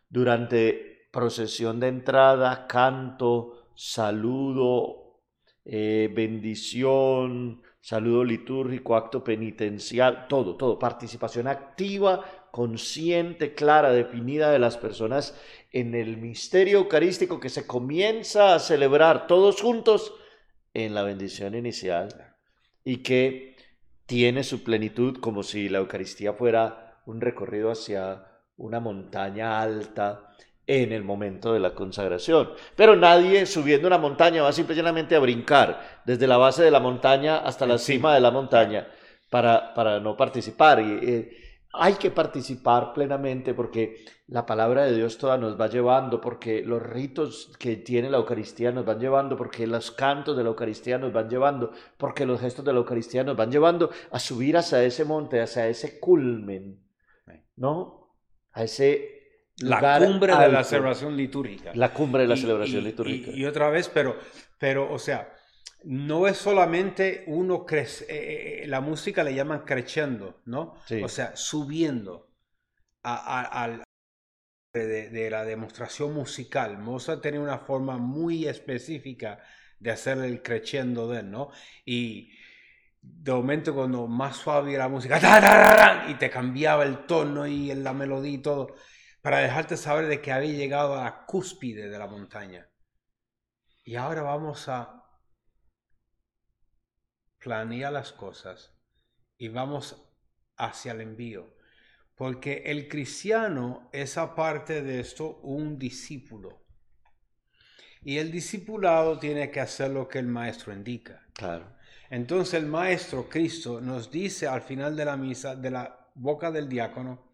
durante 0.10 1.08
procesión 1.12 1.80
de 1.80 1.88
entrada, 1.88 2.68
canto, 2.68 3.72
saludo, 3.76 5.22
eh, 5.64 6.12
bendición, 6.14 7.62
saludo 7.80 8.26
litúrgico, 8.26 8.96
acto 8.98 9.24
penitencial, 9.24 10.28
todo, 10.28 10.58
todo, 10.58 10.78
participación 10.78 11.48
activa, 11.48 12.24
consciente, 12.52 13.54
clara, 13.54 13.92
definida 13.92 14.52
de 14.52 14.60
las 14.60 14.78
personas 14.78 15.40
en 15.72 15.96
el 15.96 16.18
misterio 16.18 16.80
eucarístico 16.80 17.40
que 17.40 17.50
se 17.50 17.66
comienza 17.66 18.54
a 18.54 18.60
celebrar 18.60 19.28
todos 19.28 19.62
juntos 19.62 20.14
en 20.74 20.94
la 20.94 21.04
bendición 21.04 21.56
inicial 21.56 22.36
y 22.84 22.98
que 22.98 23.56
tiene 24.06 24.44
su 24.44 24.64
plenitud 24.64 25.18
como 25.20 25.44
si 25.44 25.70
la 25.70 25.80
Eucaristía 25.80 26.34
fuera 26.34 26.87
un 27.08 27.22
recorrido 27.22 27.72
hacia 27.72 28.24
una 28.58 28.80
montaña 28.80 29.62
alta 29.62 30.30
en 30.68 30.92
el 30.92 31.04
momento 31.04 31.54
de 31.54 31.60
la 31.60 31.74
consagración. 31.74 32.52
Pero 32.76 32.96
nadie 32.96 33.46
subiendo 33.46 33.88
una 33.88 33.98
montaña 33.98 34.44
va 34.44 34.52
simplemente 34.52 35.16
a 35.16 35.20
brincar 35.20 36.02
desde 36.06 36.28
la 36.28 36.38
base 36.38 36.64
de 36.64 36.72
la 36.72 36.82
montaña 36.82 37.38
hasta 37.38 37.66
la 37.66 37.78
cima 37.78 38.14
de 38.14 38.20
la 38.20 38.32
montaña 38.32 38.88
para, 39.30 39.74
para 39.74 40.02
no 40.02 40.18
participar. 40.18 40.82
Y, 40.82 41.00
eh, 41.02 41.38
hay 41.80 41.94
que 41.94 42.12
participar 42.12 42.94
plenamente 42.94 43.54
porque 43.54 44.04
la 44.28 44.46
palabra 44.46 44.86
de 44.86 44.96
Dios 44.96 45.18
toda 45.18 45.38
nos 45.38 45.60
va 45.60 45.68
llevando, 45.68 46.20
porque 46.20 46.62
los 46.64 46.82
ritos 46.82 47.52
que 47.60 47.78
tiene 47.78 48.10
la 48.10 48.18
Eucaristía 48.18 48.72
nos 48.72 48.86
van 48.86 49.00
llevando, 49.00 49.38
porque 49.38 49.68
los 49.68 49.92
cantos 49.92 50.36
de 50.36 50.44
la 50.44 50.50
Eucaristía 50.50 50.98
nos 50.98 51.14
van 51.14 51.30
llevando, 51.30 51.72
porque 51.98 52.26
los 52.26 52.42
gestos 52.42 52.66
de 52.66 52.74
la 52.74 52.80
Eucaristía 52.80 53.24
nos 53.24 53.38
van 53.38 53.52
llevando 53.52 53.90
a 54.12 54.20
subir 54.20 54.58
hacia 54.58 54.84
ese 54.84 55.06
monte, 55.06 55.40
hacia 55.40 55.68
ese 55.68 56.00
culmen, 56.00 56.87
¿no? 57.56 58.18
A 58.52 58.64
ese 58.64 59.18
la 59.60 60.00
cumbre 60.00 60.36
de 60.38 60.50
la 60.50 60.64
celebración 60.64 61.18
litúrgica. 61.18 61.72
La 61.74 61.94
cumbre 61.94 62.24
de 62.24 62.28
la 62.28 62.38
celebración 62.38 62.84
litúrgica. 62.84 63.32
Y, 63.32 63.46
otra 63.46 63.70
vez, 63.70 63.90
pero, 63.90 64.18
pero, 64.60 64.92
o 64.92 65.00
sea, 65.00 65.34
no 65.84 66.28
es 66.28 66.38
solamente 66.38 67.24
uno 67.28 67.66
crece, 67.66 68.06
eh, 68.06 68.64
eh, 68.64 68.68
la 68.68 68.82
música 68.82 69.24
le 69.24 69.34
llaman 69.34 69.62
crescendo, 69.62 70.42
¿no? 70.46 70.76
O 71.04 71.10
sea, 71.10 71.36
subiendo 71.36 72.32
al 73.04 73.84
de, 74.74 75.10
de, 75.10 75.30
la 75.32 75.44
demostración 75.44 76.14
musical. 76.14 76.78
Mozart 76.78 77.22
tenía 77.22 77.40
una 77.40 77.60
forma 77.60 77.98
muy 77.98 78.48
específica 78.48 79.42
de 79.80 79.92
hacer 79.92 80.20
el 80.20 80.44
crescendo 80.44 81.08
de 81.08 81.22
él, 81.22 81.32
¿no? 81.32 81.50
Y 81.86 82.32
de 83.02 83.32
momento 83.32 83.74
cuando 83.74 84.08
más 84.08 84.38
suave 84.38 84.74
era 84.74 84.86
la 84.86 84.90
música, 84.90 86.06
y 86.10 86.16
te 86.16 86.30
cambiaba 86.30 86.84
el 86.84 87.06
tono 87.06 87.48
y 87.48 87.74
la 87.76 87.94
melodía 87.94 88.34
y 88.34 88.38
todo 88.40 88.76
para 89.22 89.40
dejarte 89.40 89.76
saber 89.76 90.08
de 90.08 90.22
que 90.22 90.32
había 90.32 90.54
llegado 90.54 90.96
a 90.96 91.04
la 91.04 91.26
cúspide 91.26 91.90
de 91.90 92.00
la 92.00 92.08
montaña. 92.08 92.70
Y 93.84 93.96
ahora 93.96 94.22
vamos 94.22 94.70
a 94.70 95.04
planear 97.38 97.92
las 97.92 98.14
cosas 98.14 98.74
y 99.38 99.50
vamos 99.50 100.02
hacia 100.58 100.94
el 100.94 101.02
envío. 101.02 101.56
Porque 102.16 102.64
el 102.66 102.88
cristiano 102.88 103.90
es 103.94 104.18
aparte 104.18 104.82
de 104.82 105.00
esto 105.02 105.38
un 105.42 105.78
discípulo. 105.78 106.66
Y 108.02 108.18
el 108.18 108.32
discipulado 108.32 109.20
tiene 109.20 109.52
que 109.52 109.60
hacer 109.60 109.92
lo 109.92 110.08
que 110.08 110.20
el 110.20 110.28
maestro 110.28 110.74
indica. 110.74 111.28
Claro. 111.34 111.77
Entonces 112.10 112.54
el 112.54 112.68
maestro 112.68 113.28
Cristo 113.28 113.82
nos 113.82 114.10
dice 114.10 114.48
al 114.48 114.62
final 114.62 114.96
de 114.96 115.06
la 115.06 115.18
misa, 115.18 115.56
de 115.56 115.72
la 115.72 116.10
boca 116.16 116.52
del 116.52 116.70
diácono, 116.70 117.28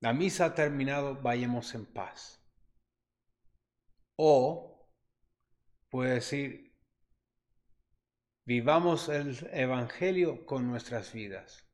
la 0.00 0.12
misa 0.12 0.46
ha 0.46 0.54
terminado, 0.54 1.16
vayamos 1.16 1.74
en 1.74 1.86
paz. 1.86 2.40
O 4.16 4.86
puede 5.88 6.14
decir, 6.14 6.76
vivamos 8.44 9.08
el 9.08 9.48
Evangelio 9.52 10.44
con 10.44 10.68
nuestras 10.68 11.12
vidas. 11.12 11.66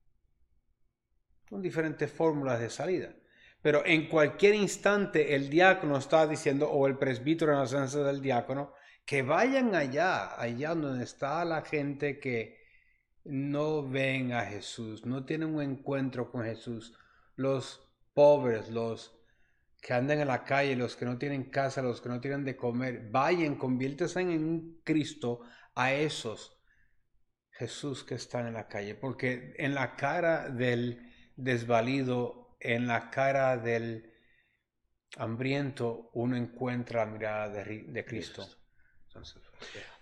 Son 1.49 1.61
diferentes 1.61 2.11
fórmulas 2.11 2.61
de 2.61 2.71
salida. 2.71 3.15
Pero 3.61 3.85
en 3.85 4.09
cualquier 4.09 4.55
instante 4.55 5.35
el 5.35 5.51
diácono 5.51 5.99
está 5.99 6.27
diciendo, 6.27 6.71
o 6.71 6.87
el 6.87 6.97
presbítero 6.97 7.51
en 7.51 7.57
la 7.57 7.63
ausencia 7.63 8.01
del 8.01 8.23
diácono, 8.23 8.73
que 9.05 9.23
vayan 9.23 9.75
allá, 9.75 10.41
allá 10.41 10.75
donde 10.75 11.05
está 11.05 11.45
la 11.45 11.63
gente 11.63 12.19
que 12.21 12.61
no 13.25 13.89
ven 13.89 14.33
a 14.33 14.45
Jesús, 14.47 15.05
no 15.05 15.25
tienen 15.25 15.55
un 15.55 15.63
encuentro 15.63 16.31
con 16.31 16.45
Jesús. 16.45 16.97
Los 17.37 17.81
pobres, 18.15 18.71
los 18.71 19.17
que 19.81 19.95
andan 19.95 20.21
en 20.21 20.29
la 20.29 20.45
calle, 20.45 20.77
los 20.77 20.97
que 20.97 21.05
no 21.05 21.19
tienen 21.19 21.51
casa, 21.51 21.83
los 21.83 22.01
que 22.01 22.09
no 22.09 22.21
tienen 22.21 22.45
de 22.45 22.57
comer, 22.57 23.09
vayan, 23.11 23.57
conviértanse 23.57 24.21
en 24.21 24.45
un 24.45 24.81
Cristo 24.85 25.41
a 25.75 25.93
esos 25.93 26.61
Jesús 27.51 28.05
que 28.05 28.15
están 28.15 28.47
en 28.47 28.55
la 28.55 28.69
calle, 28.69 28.95
porque 28.95 29.55
en 29.57 29.75
la 29.75 29.97
cara 29.97 30.49
del 30.49 31.13
desvalido, 31.37 32.57
en 32.61 32.87
la 32.87 33.11
cara 33.11 33.57
del 33.57 34.15
hambriento, 35.17 36.11
uno 36.15 36.37
encuentra 36.37 37.05
la 37.05 37.11
mirada 37.11 37.49
de, 37.49 38.05
Cristo. 38.07 38.47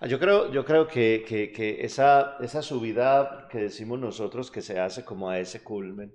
Yo 0.09 0.19
creo, 0.19 0.53
yo 0.53 0.65
creo 0.65 0.87
que, 0.87 1.25
que, 1.27 1.85
esa, 1.85 2.37
esa 2.41 2.62
subida 2.62 3.49
que 3.50 3.59
decimos 3.59 3.99
nosotros 3.99 4.50
que 4.50 4.62
se 4.62 4.79
hace 4.79 5.05
como 5.05 5.29
a 5.29 5.38
ese 5.38 5.62
culmen, 5.65 6.15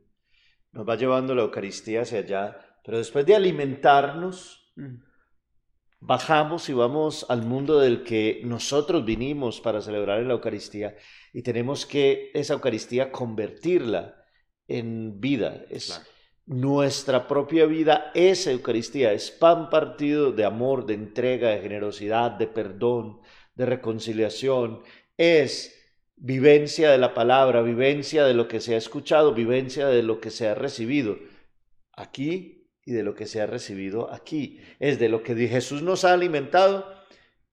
nos 0.71 0.87
va 0.87 0.95
llevando 0.95 1.35
la 1.35 1.43
Eucaristía 1.43 2.01
hacia 2.01 2.19
allá, 2.19 2.57
pero 2.83 2.97
después 2.97 3.25
de 3.25 3.35
alimentarnos, 3.35 4.71
mm. 4.75 4.95
bajamos 5.99 6.69
y 6.69 6.73
vamos 6.73 7.25
al 7.29 7.43
mundo 7.43 7.79
del 7.79 8.03
que 8.03 8.41
nosotros 8.45 9.05
vinimos 9.05 9.59
para 9.59 9.81
celebrar 9.81 10.19
en 10.19 10.29
la 10.29 10.35
Eucaristía 10.35 10.95
y 11.33 11.41
tenemos 11.41 11.85
que 11.85 12.31
esa 12.33 12.53
Eucaristía 12.53 13.11
convertirla 13.11 14.15
en 14.67 15.19
vida. 15.19 15.65
Es, 15.69 16.01
Nuestra 16.45 17.25
propia 17.25 17.65
vida 17.65 18.11
es 18.13 18.47
Eucaristía, 18.47 19.13
es 19.13 19.31
pan 19.31 19.69
partido 19.69 20.33
de 20.33 20.43
amor, 20.43 20.85
de 20.85 20.93
entrega, 20.93 21.49
de 21.49 21.61
generosidad, 21.61 22.31
de 22.31 22.47
perdón, 22.47 23.21
de 23.55 23.65
reconciliación. 23.65 24.81
Es 25.17 25.73
vivencia 26.17 26.91
de 26.91 26.97
la 26.97 27.13
palabra, 27.13 27.61
vivencia 27.61 28.25
de 28.25 28.33
lo 28.33 28.49
que 28.49 28.59
se 28.59 28.75
ha 28.75 28.77
escuchado, 28.77 29.33
vivencia 29.33 29.87
de 29.87 30.03
lo 30.03 30.19
que 30.19 30.31
se 30.31 30.49
ha 30.49 30.53
recibido 30.53 31.17
aquí 31.93 32.67
y 32.85 32.91
de 32.91 33.03
lo 33.03 33.15
que 33.15 33.25
se 33.25 33.39
ha 33.39 33.45
recibido 33.45 34.11
aquí. 34.11 34.59
Es 34.79 34.99
de 34.99 35.07
lo 35.07 35.23
que 35.23 35.35
Jesús 35.47 35.81
nos 35.81 36.03
ha 36.03 36.11
alimentado 36.11 36.85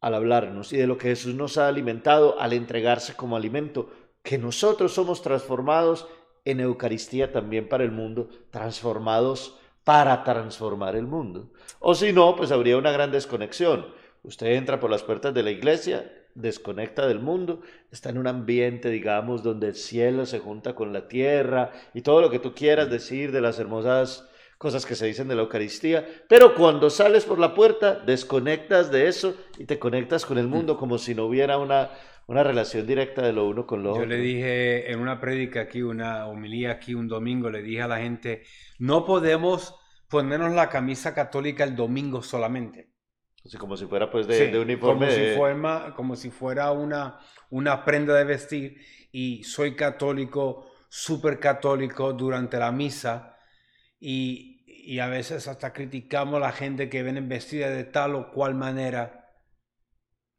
al 0.01 0.15
hablarnos 0.15 0.73
y 0.73 0.79
de 0.79 0.89
lo 0.89 0.99
que 0.99 1.11
Jesús 1.11 1.35
nos 1.37 1.59
ha 1.59 1.69
alimentado 1.69 2.41
al 2.41 2.55
entregarse 2.55 3.15
como 3.15 3.37
alimento, 3.37 3.91
que 4.23 4.37
nosotros 4.37 4.93
somos 4.93 5.23
transformados 5.23 6.09
en 6.45 6.61
Eucaristía 6.61 7.33
también 7.33 7.69
para 7.69 7.85
el 7.85 7.93
mundo, 7.93 8.29
transformados 8.51 9.59
para 9.85 10.25
transformar 10.25 10.97
el 10.97 11.07
mundo. 11.07 11.51
O 11.79 11.95
si 11.95 12.13
no, 12.13 12.37
pues 12.37 12.53
habría 12.53 12.77
una 12.77 12.93
gran 12.93 13.11
desconexión. 13.11 13.87
Usted 14.23 14.49
entra 14.49 14.81
por 14.81 14.91
las 14.91 15.03
puertas 15.03 15.33
de 15.33 15.43
la 15.43 15.51
iglesia, 15.51 16.13
desconecta 16.35 17.07
del 17.07 17.21
mundo, 17.21 17.63
está 17.91 18.11
en 18.11 18.19
un 18.19 18.27
ambiente, 18.27 18.91
digamos, 18.91 19.43
donde 19.43 19.69
el 19.69 19.75
cielo 19.75 20.27
se 20.27 20.39
junta 20.39 20.75
con 20.75 20.93
la 20.93 21.09
tierra 21.09 21.73
y 21.95 22.03
todo 22.03 22.21
lo 22.21 22.31
que 22.31 22.39
tú 22.39 22.55
quieras 22.55 22.91
decir 22.91 23.33
de 23.33 23.41
las 23.41 23.59
hermosas 23.59 24.29
cosas 24.59 24.85
que 24.85 24.95
se 24.95 25.07
dicen 25.07 25.27
de 25.27 25.35
la 25.35 25.41
Eucaristía, 25.41 26.07
pero 26.29 26.55
cuando 26.55 26.91
sales 26.91 27.25
por 27.25 27.39
la 27.39 27.55
puerta, 27.55 27.95
desconectas 27.95 28.91
de 28.91 29.09
eso 29.09 29.35
y 29.59 29.65
te 29.65 29.79
conectas 29.79 30.27
con 30.27 30.37
el 30.37 30.49
mundo 30.49 30.77
como 30.77 30.99
si 30.99 31.15
no 31.15 31.25
hubiera 31.25 31.57
una, 31.57 31.93
una 32.31 32.45
relación 32.45 32.87
directa 32.87 33.23
de 33.23 33.33
lo 33.33 33.49
uno 33.49 33.67
con 33.67 33.83
lo 33.83 33.91
otro. 33.91 34.05
Yo 34.05 34.09
le 34.09 34.19
dije 34.19 34.93
en 34.93 35.01
una 35.01 35.21
prédica 35.21 35.63
aquí, 35.63 35.83
una 35.83 36.27
homilía 36.29 36.71
aquí 36.71 36.95
un 36.95 37.09
domingo, 37.09 37.51
le 37.51 37.61
dije 37.61 37.83
a 37.83 37.89
la 37.89 37.99
gente, 37.99 38.45
no 38.79 39.05
podemos 39.05 39.75
ponernos 40.09 40.53
la 40.53 40.69
camisa 40.69 41.13
católica 41.13 41.65
el 41.65 41.75
domingo 41.75 42.23
solamente. 42.23 42.93
Así 43.45 43.57
como 43.57 43.77
si 43.77 43.87
fuera 43.87 44.11
pues 44.13 44.29
de, 44.29 44.57
uniforme. 44.61 45.07
Como, 45.07 45.17
si 45.17 45.37
fuera, 45.37 45.95
como 45.97 46.17
si 46.17 46.31
fuera 46.31 46.71
una, 46.71 47.19
una 47.51 47.85
prenda 47.85 48.15
de 48.15 48.23
vestir 48.23 48.81
y 49.11 49.43
soy 49.43 49.75
católico, 49.75 50.71
súper 50.89 51.41
católico 51.41 52.13
durante 52.13 52.59
la 52.59 52.71
misa 52.71 53.39
y 53.99 54.51
y 54.91 54.99
a 54.99 55.07
veces 55.07 55.47
hasta 55.47 55.73
criticamos 55.73 56.37
a 56.37 56.41
la 56.41 56.53
gente 56.53 56.89
que 56.89 57.03
viene 57.03 57.21
vestida 57.21 57.71
de 57.71 57.85
tal 57.85 58.15
o 58.15 58.31
cual 58.33 58.55
manera. 58.55 59.20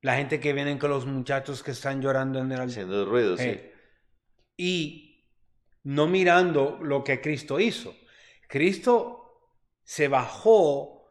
La 0.02 0.16
gente 0.16 0.40
que 0.40 0.54
viene 0.54 0.78
con 0.80 0.90
los 0.90 1.06
muchachos 1.06 1.64
que 1.64 1.72
están 1.72 2.02
llorando 2.02 2.40
en 2.40 2.52
el... 2.52 2.62
Haciendo 2.62 3.06
ruido, 3.06 3.38
sí. 3.38 3.44
Eh, 3.44 3.74
y 4.58 5.28
no 5.84 6.08
mirando 6.08 6.80
lo 6.82 7.04
que 7.04 7.22
Cristo 7.22 7.60
hizo. 7.60 7.96
Cristo 8.48 9.58
se 9.84 10.08
bajó 10.08 11.08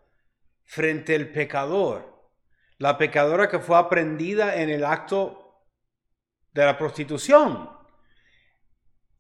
frente 0.65 1.15
al 1.15 1.29
pecador. 1.29 2.31
La 2.79 2.99
pecadora 2.99 3.49
que 3.49 3.61
fue 3.61 3.77
aprendida 3.77 4.61
en 4.61 4.71
el 4.71 4.85
acto 4.85 5.65
de 6.53 6.65
la 6.65 6.77
prostitución. 6.77 7.71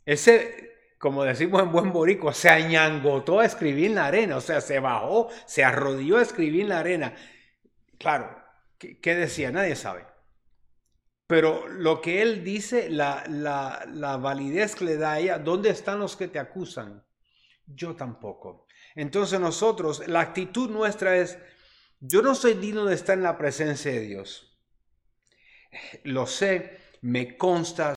Ese 0.04 0.70
como 1.00 1.24
decimos 1.24 1.62
en 1.62 1.72
buen 1.72 1.92
borico, 1.94 2.30
se 2.34 2.50
añangotó 2.50 3.40
a 3.40 3.46
escribir 3.46 3.86
en 3.86 3.94
la 3.94 4.06
arena, 4.08 4.36
o 4.36 4.40
sea, 4.42 4.60
se 4.60 4.80
bajó, 4.80 5.30
se 5.46 5.64
arrodilló 5.64 6.18
a 6.18 6.22
escribir 6.22 6.60
en 6.60 6.68
la 6.68 6.80
arena. 6.80 7.14
Claro, 7.98 8.36
¿qué, 8.80 9.14
decía? 9.14 9.52
Nadie 9.52 9.76
sabe. 9.76 10.06
Pero 11.26 11.68
lo 11.68 12.00
que 12.00 12.22
él 12.22 12.42
dice, 12.42 12.90
la, 12.90 13.24
la, 13.28 13.86
la 13.92 14.16
validez 14.16 14.74
que 14.74 14.84
le 14.84 14.96
da 14.96 15.12
a 15.12 15.18
ella, 15.20 15.38
¿dónde 15.38 15.70
están 15.70 16.00
los 16.00 16.16
que 16.16 16.26
te 16.26 16.40
acusan? 16.40 17.04
Yo 17.66 17.94
tampoco. 17.94 18.66
Entonces 18.96 19.38
nosotros, 19.38 20.08
la 20.08 20.20
actitud 20.20 20.68
nuestra 20.70 21.16
es, 21.16 21.38
yo 22.00 22.22
no 22.22 22.34
soy 22.34 22.54
digno 22.54 22.84
de 22.86 22.94
estar 22.94 23.16
en 23.16 23.22
la 23.22 23.38
presencia 23.38 23.92
de 23.92 24.00
Dios. 24.00 24.58
Lo 26.02 26.26
sé, 26.26 26.78
me 27.02 27.36
consta, 27.36 27.94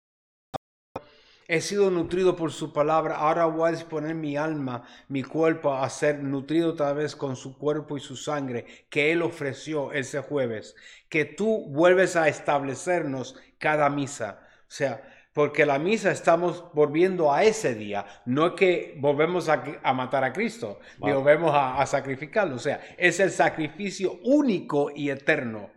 He 1.48 1.60
sido 1.60 1.92
nutrido 1.92 2.38
por 2.38 2.54
su 2.54 2.72
palabra, 2.72 3.18
ahora 3.18 3.46
voy 3.46 3.68
a 3.68 3.72
disponer 3.74 4.16
mi 4.16 4.38
alma, 4.38 4.84
mi 5.10 5.24
cuerpo 5.24 5.74
a 5.74 5.90
ser 5.90 6.24
nutrido 6.24 6.70
otra 6.70 6.94
vez 6.94 7.18
con 7.18 7.36
su 7.36 7.58
cuerpo 7.58 7.98
y 7.98 8.00
su 8.00 8.16
sangre 8.16 8.66
que 8.90 9.12
Él 9.12 9.22
ofreció 9.22 9.92
ese 9.92 10.22
jueves. 10.22 10.76
Que 11.10 11.26
tú 11.26 11.66
vuelves 11.68 12.16
a 12.16 12.30
establecernos 12.30 13.36
cada 13.58 13.90
misa. 13.90 14.48
O 14.62 14.72
sea, 14.72 15.04
porque 15.34 15.66
la 15.66 15.80
misa 15.80 16.12
estamos 16.12 16.64
volviendo 16.74 17.34
a 17.34 17.44
ese 17.44 17.76
día, 17.76 18.06
no 18.26 18.48
es 18.48 18.54
que 18.54 18.96
volvemos 19.00 19.50
a, 19.50 19.94
matar 19.94 20.24
a 20.24 20.32
Cristo, 20.32 20.80
ni 21.00 21.12
volvemos 21.12 21.54
a, 21.54 21.82
a 21.82 21.86
sacrificarlo. 21.86 22.56
O 22.56 22.60
sea, 22.60 22.80
es 22.98 23.20
el 23.20 23.32
sacrificio 23.32 24.20
único 24.24 24.92
y 24.96 25.10
eterno 25.10 25.72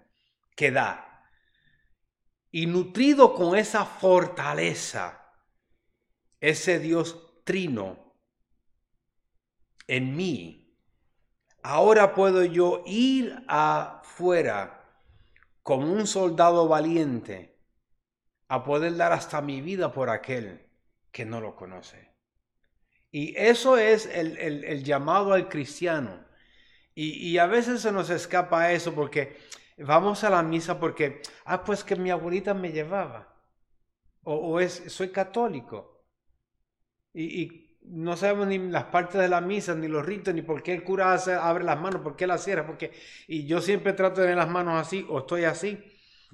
que 0.54 0.70
da. 0.70 1.24
Y 2.52 2.66
nutrido 2.66 3.34
con 3.34 3.56
esa 3.56 3.84
fortaleza 3.84 5.25
ese 6.40 6.78
Dios 6.78 7.42
trino 7.44 8.06
en 9.86 10.16
mí, 10.16 10.76
ahora 11.62 12.14
puedo 12.14 12.44
yo 12.44 12.82
ir 12.86 13.44
afuera 13.46 14.84
como 15.62 15.92
un 15.92 16.06
soldado 16.06 16.68
valiente 16.68 17.56
a 18.48 18.64
poder 18.64 18.96
dar 18.96 19.12
hasta 19.12 19.40
mi 19.40 19.60
vida 19.60 19.92
por 19.92 20.10
aquel 20.10 20.68
que 21.10 21.24
no 21.24 21.40
lo 21.40 21.56
conoce. 21.56 22.14
Y 23.10 23.34
eso 23.36 23.78
es 23.78 24.06
el, 24.06 24.84
llamado 24.84 25.32
al 25.32 25.48
cristiano. 25.48 26.24
Y, 26.94 27.36
a 27.38 27.46
veces 27.46 27.82
se 27.82 27.92
nos 27.92 28.10
escapa 28.10 28.72
eso 28.72 28.94
porque 28.94 29.36
vamos 29.78 30.24
a 30.24 30.30
la 30.30 30.42
misa 30.42 30.80
porque, 30.80 31.20
ah, 31.44 31.62
pues 31.62 31.84
que 31.84 31.96
mi 31.96 32.10
abuelita 32.10 32.54
me 32.54 32.72
llevaba. 32.72 33.34
O, 34.22 34.34
o 34.34 34.60
es, 34.60 34.84
soy 34.88 35.10
católico 35.10 35.95
y, 37.20 37.62
no 37.88 38.16
sabemos 38.16 38.48
ni 38.48 38.58
las 38.58 38.84
partes 38.84 39.20
de 39.20 39.28
la 39.28 39.40
misa, 39.40 39.74
ni 39.76 39.86
los 39.86 40.04
ritos, 40.04 40.34
ni 40.34 40.42
por 40.42 40.60
qué 40.60 40.74
el 40.74 40.82
cura 40.82 41.14
abre 41.14 41.62
las 41.62 41.80
manos, 41.80 42.00
por 42.02 42.16
qué 42.16 42.26
las 42.26 42.42
cierra, 42.42 42.66
porque 42.66 42.90
y 43.28 43.46
yo 43.46 43.60
siempre 43.60 43.92
trato 43.92 44.20
de 44.20 44.26
tener 44.26 44.38
las 44.38 44.48
manos 44.48 44.80
así 44.80 45.06
o 45.08 45.20
estoy 45.20 45.44
así. 45.44 45.78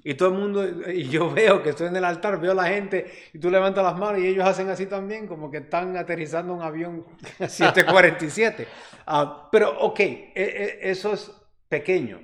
Y 0.03 0.15
todo 0.15 0.29
el 0.29 0.35
mundo, 0.35 0.89
y 0.89 1.07
yo 1.09 1.29
veo 1.33 1.61
que 1.61 1.69
estoy 1.69 1.87
en 1.87 1.95
el 1.95 2.03
altar, 2.03 2.41
veo 2.41 2.53
a 2.53 2.55
la 2.55 2.67
gente 2.67 3.11
y 3.33 3.39
tú 3.39 3.51
levantas 3.51 3.83
las 3.83 3.97
manos 3.97 4.19
y 4.19 4.27
ellos 4.27 4.45
hacen 4.45 4.69
así 4.69 4.87
también, 4.87 5.27
como 5.27 5.51
que 5.51 5.57
están 5.57 5.95
aterrizando 5.95 6.53
un 6.53 6.63
avión 6.63 7.05
747. 7.37 8.67
Ah, 9.05 9.47
pero 9.51 9.79
ok, 9.79 9.99
e, 9.99 10.31
e, 10.35 10.89
eso 10.89 11.13
es 11.13 11.31
pequeño 11.69 12.19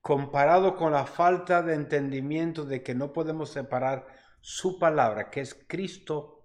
comparado 0.00 0.76
con 0.76 0.92
la 0.92 1.04
falta 1.04 1.62
de 1.62 1.74
entendimiento 1.74 2.64
de 2.64 2.82
que 2.82 2.94
no 2.94 3.12
podemos 3.12 3.50
separar 3.50 4.06
su 4.40 4.78
palabra, 4.78 5.28
que 5.28 5.42
es 5.42 5.54
Cristo 5.68 6.37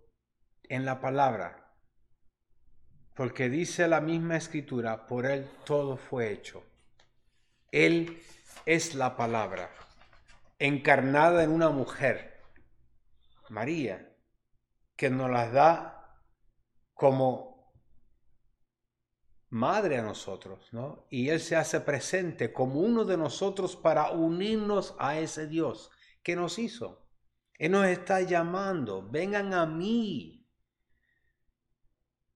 en 0.69 0.85
la 0.85 0.99
palabra, 0.99 1.73
porque 3.15 3.49
dice 3.49 3.87
la 3.87 4.01
misma 4.01 4.37
escritura, 4.37 5.07
por 5.07 5.25
Él 5.25 5.49
todo 5.65 5.97
fue 5.97 6.31
hecho. 6.31 6.63
Él 7.71 8.21
es 8.65 8.95
la 8.95 9.15
palabra, 9.15 9.69
encarnada 10.59 11.43
en 11.43 11.51
una 11.51 11.69
mujer, 11.69 12.41
María, 13.49 14.15
que 14.95 15.09
nos 15.09 15.29
las 15.29 15.51
da 15.51 16.19
como 16.93 17.73
madre 19.49 19.99
a 19.99 20.01
nosotros, 20.01 20.69
¿no? 20.71 21.05
Y 21.09 21.29
Él 21.29 21.39
se 21.39 21.55
hace 21.55 21.79
presente 21.79 22.51
como 22.51 22.79
uno 22.79 23.05
de 23.05 23.17
nosotros 23.17 23.75
para 23.75 24.11
unirnos 24.11 24.95
a 24.97 25.19
ese 25.19 25.47
Dios 25.47 25.91
que 26.23 26.35
nos 26.35 26.57
hizo. 26.57 27.07
Él 27.59 27.71
nos 27.71 27.85
está 27.85 28.21
llamando, 28.21 29.07
vengan 29.07 29.53
a 29.53 29.65
mí, 29.65 30.42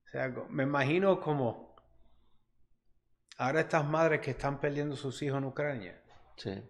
o 0.08 0.10
sea, 0.10 0.28
me 0.48 0.62
imagino 0.64 1.20
como 1.20 1.68
Ahora 3.38 3.60
estas 3.60 3.84
madres 3.86 4.20
que 4.20 4.32
están 4.32 4.60
perdiendo 4.60 4.96
sus 4.96 5.22
hijos 5.22 5.38
en 5.38 5.44
Ucrania, 5.44 6.02
Sí. 6.36 6.60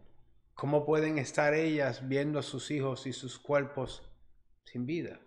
¿cómo 0.53 0.85
pueden 0.85 1.17
estar 1.17 1.55
ellas 1.55 2.07
viendo 2.07 2.39
a 2.39 2.43
sus 2.43 2.71
hijos 2.71 3.07
y 3.07 3.15
sus 3.15 3.39
cuerpos 3.39 4.03
sin 4.65 4.85
vida? 4.85 5.19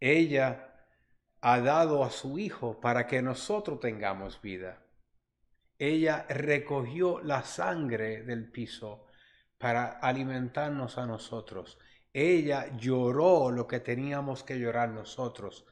Ella 0.00 0.74
ha 1.40 1.60
dado 1.60 2.02
a 2.02 2.10
su 2.10 2.40
hijo 2.40 2.80
para 2.80 3.06
que 3.06 3.22
nosotros 3.22 3.78
tengamos 3.78 4.42
vida. 4.42 4.82
Ella 5.78 6.26
recogió 6.28 7.20
la 7.20 7.44
sangre 7.44 8.22
del 8.24 8.50
piso 8.50 9.06
para 9.58 10.00
alimentarnos 10.00 10.98
a 10.98 11.06
nosotros. 11.06 11.78
Ella 12.12 12.76
lloró 12.76 13.52
lo 13.52 13.68
que 13.68 13.78
teníamos 13.78 14.42
que 14.42 14.58
llorar 14.58 14.88
nosotros 14.88 15.66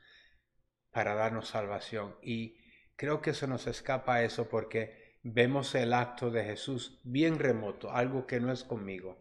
para 0.96 1.14
darnos 1.14 1.48
salvación. 1.48 2.16
Y 2.22 2.56
creo 2.96 3.20
que 3.20 3.34
se 3.34 3.46
nos 3.46 3.66
escapa 3.66 4.22
eso 4.22 4.48
porque 4.48 5.18
vemos 5.22 5.74
el 5.74 5.92
acto 5.92 6.30
de 6.30 6.42
Jesús 6.42 7.02
bien 7.04 7.38
remoto, 7.38 7.90
algo 7.90 8.26
que 8.26 8.40
no 8.40 8.50
es 8.50 8.64
conmigo, 8.64 9.18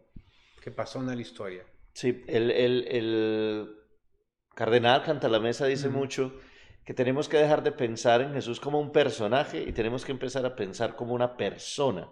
que 0.62 0.70
pasó 0.70 1.00
en 1.00 1.08
la 1.08 1.20
historia. 1.20 1.64
Sí, 1.92 2.24
el, 2.28 2.50
el, 2.50 2.88
el 2.88 3.76
cardenal 4.54 5.02
Cantalamesa 5.02 5.66
dice 5.66 5.90
mucho 5.90 6.40
que 6.82 6.94
tenemos 6.94 7.28
que 7.28 7.36
dejar 7.36 7.62
de 7.62 7.72
pensar 7.72 8.22
en 8.22 8.32
Jesús 8.32 8.58
como 8.58 8.80
un 8.80 8.90
personaje 8.90 9.62
y 9.62 9.72
tenemos 9.72 10.02
que 10.02 10.12
empezar 10.12 10.46
a 10.46 10.56
pensar 10.56 10.96
como 10.96 11.12
una 11.12 11.36
persona. 11.36 12.10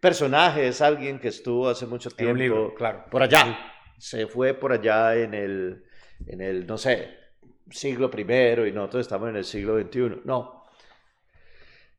Personaje 0.00 0.68
es 0.68 0.80
alguien 0.80 1.18
que 1.18 1.28
estuvo 1.28 1.68
hace 1.68 1.84
mucho 1.84 2.10
tiempo 2.10 2.32
un 2.32 2.38
libro, 2.38 2.74
claro. 2.74 3.04
por 3.10 3.22
allá, 3.22 3.58
se 3.98 4.26
fue 4.26 4.54
por 4.54 4.72
allá 4.72 5.16
en 5.16 5.34
el, 5.34 5.84
en 6.26 6.40
el, 6.40 6.66
no 6.66 6.78
sé, 6.78 7.21
siglo 7.70 8.10
primero 8.10 8.66
y 8.66 8.72
nosotros 8.72 9.02
estamos 9.02 9.28
en 9.28 9.36
el 9.36 9.44
siglo 9.44 9.80
XXI. 9.80 10.22
No. 10.24 10.64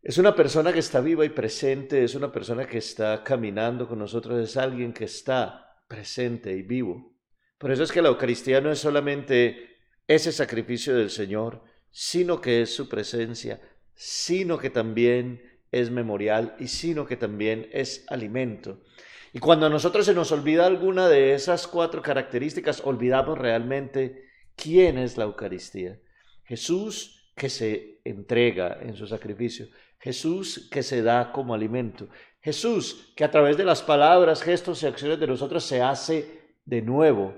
Es 0.01 0.17
una 0.17 0.35
persona 0.35 0.73
que 0.73 0.79
está 0.79 0.99
viva 0.99 1.23
y 1.23 1.29
presente, 1.29 2.03
es 2.03 2.13
una 2.15 2.31
persona 2.31 2.65
que 2.67 2.77
está 2.77 3.23
caminando 3.23 3.87
con 3.87 3.99
nosotros, 3.99 4.37
es 4.43 4.57
alguien 4.57 4.91
que 4.91 5.05
está 5.05 5.77
presente 5.87 6.51
y 6.51 6.61
vivo. 6.61 7.15
Por 7.57 7.71
eso 7.71 7.83
es 7.83 7.91
que 7.91 8.01
la 8.01 8.09
Eucaristía 8.09 8.59
no 8.59 8.71
es 8.71 8.79
solamente 8.79 9.77
ese 10.07 10.33
sacrificio 10.33 10.93
del 10.95 11.09
Señor, 11.09 11.63
sino 11.89 12.41
que 12.41 12.61
es 12.61 12.75
su 12.75 12.89
presencia, 12.89 13.61
sino 13.93 14.57
que 14.57 14.69
también 14.69 15.41
es 15.71 15.89
memorial 15.89 16.55
y 16.59 16.67
sino 16.67 17.05
que 17.05 17.15
también 17.15 17.69
es 17.71 18.05
alimento. 18.09 18.83
Y 19.31 19.39
cuando 19.39 19.65
a 19.65 19.69
nosotros 19.69 20.05
se 20.05 20.13
nos 20.13 20.31
olvida 20.31 20.65
alguna 20.65 21.07
de 21.07 21.33
esas 21.33 21.67
cuatro 21.67 22.01
características, 22.01 22.81
olvidamos 22.85 23.37
realmente 23.37 24.22
quién 24.55 24.97
es 24.97 25.17
la 25.17 25.25
Eucaristía. 25.25 25.99
Jesús 26.43 27.31
que 27.35 27.49
se 27.49 28.01
entrega 28.03 28.79
en 28.81 28.95
su 28.95 29.07
sacrificio, 29.07 29.67
Jesús 29.99 30.69
que 30.71 30.83
se 30.83 31.01
da 31.01 31.31
como 31.31 31.53
alimento, 31.53 32.09
Jesús 32.41 33.13
que 33.15 33.23
a 33.23 33.31
través 33.31 33.57
de 33.57 33.63
las 33.63 33.81
palabras, 33.81 34.43
gestos 34.43 34.83
y 34.83 34.87
acciones 34.87 35.19
de 35.19 35.27
nosotros 35.27 35.63
se 35.63 35.81
hace 35.81 36.57
de 36.65 36.81
nuevo, 36.81 37.33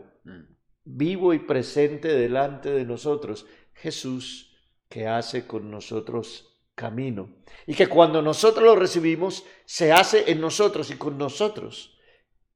vivo 0.83 1.33
y 1.33 1.39
presente 1.39 2.09
delante 2.09 2.71
de 2.71 2.85
nosotros, 2.85 3.45
Jesús 3.73 4.55
que 4.89 5.07
hace 5.07 5.45
con 5.45 5.69
nosotros 5.69 6.55
camino. 6.75 7.35
Y 7.65 7.73
que 7.73 7.87
cuando 7.87 8.21
nosotros 8.21 8.63
lo 8.63 8.75
recibimos 8.75 9.45
se 9.65 9.91
hace 9.91 10.31
en 10.31 10.41
nosotros 10.41 10.91
y 10.91 10.97
con 10.97 11.17
nosotros 11.17 11.97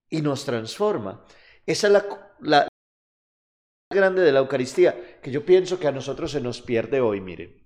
y 0.09 0.21
nos 0.21 0.45
transforma. 0.45 1.25
Esa 1.65 1.87
es 1.87 1.93
la, 1.93 2.05
la 2.39 2.68
grande 3.91 4.21
de 4.21 4.31
la 4.31 4.39
Eucaristía 4.39 5.19
que 5.19 5.31
yo 5.31 5.43
pienso 5.43 5.79
que 5.79 5.87
a 5.87 5.91
nosotros 5.91 6.31
se 6.31 6.41
nos 6.41 6.61
pierde 6.61 7.01
hoy, 7.01 7.21
mire. 7.21 7.65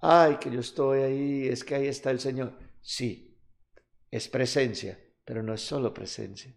Ay, 0.00 0.36
que 0.40 0.48
yo 0.48 0.60
estoy 0.60 1.00
ahí, 1.00 1.48
es 1.48 1.64
que 1.64 1.74
ahí 1.74 1.88
está 1.88 2.12
el 2.12 2.20
Señor. 2.20 2.56
Sí, 2.80 3.36
es 4.12 4.28
presencia, 4.28 5.00
pero 5.24 5.42
no 5.42 5.52
es 5.52 5.60
solo 5.60 5.92
presencia. 5.92 6.54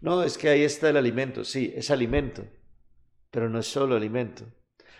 No, 0.00 0.24
es 0.24 0.36
que 0.36 0.48
ahí 0.48 0.62
está 0.62 0.90
el 0.90 0.96
alimento, 0.96 1.44
sí, 1.44 1.72
es 1.76 1.88
alimento, 1.92 2.44
pero 3.30 3.48
no 3.48 3.60
es 3.60 3.68
solo 3.68 3.94
alimento. 3.94 4.44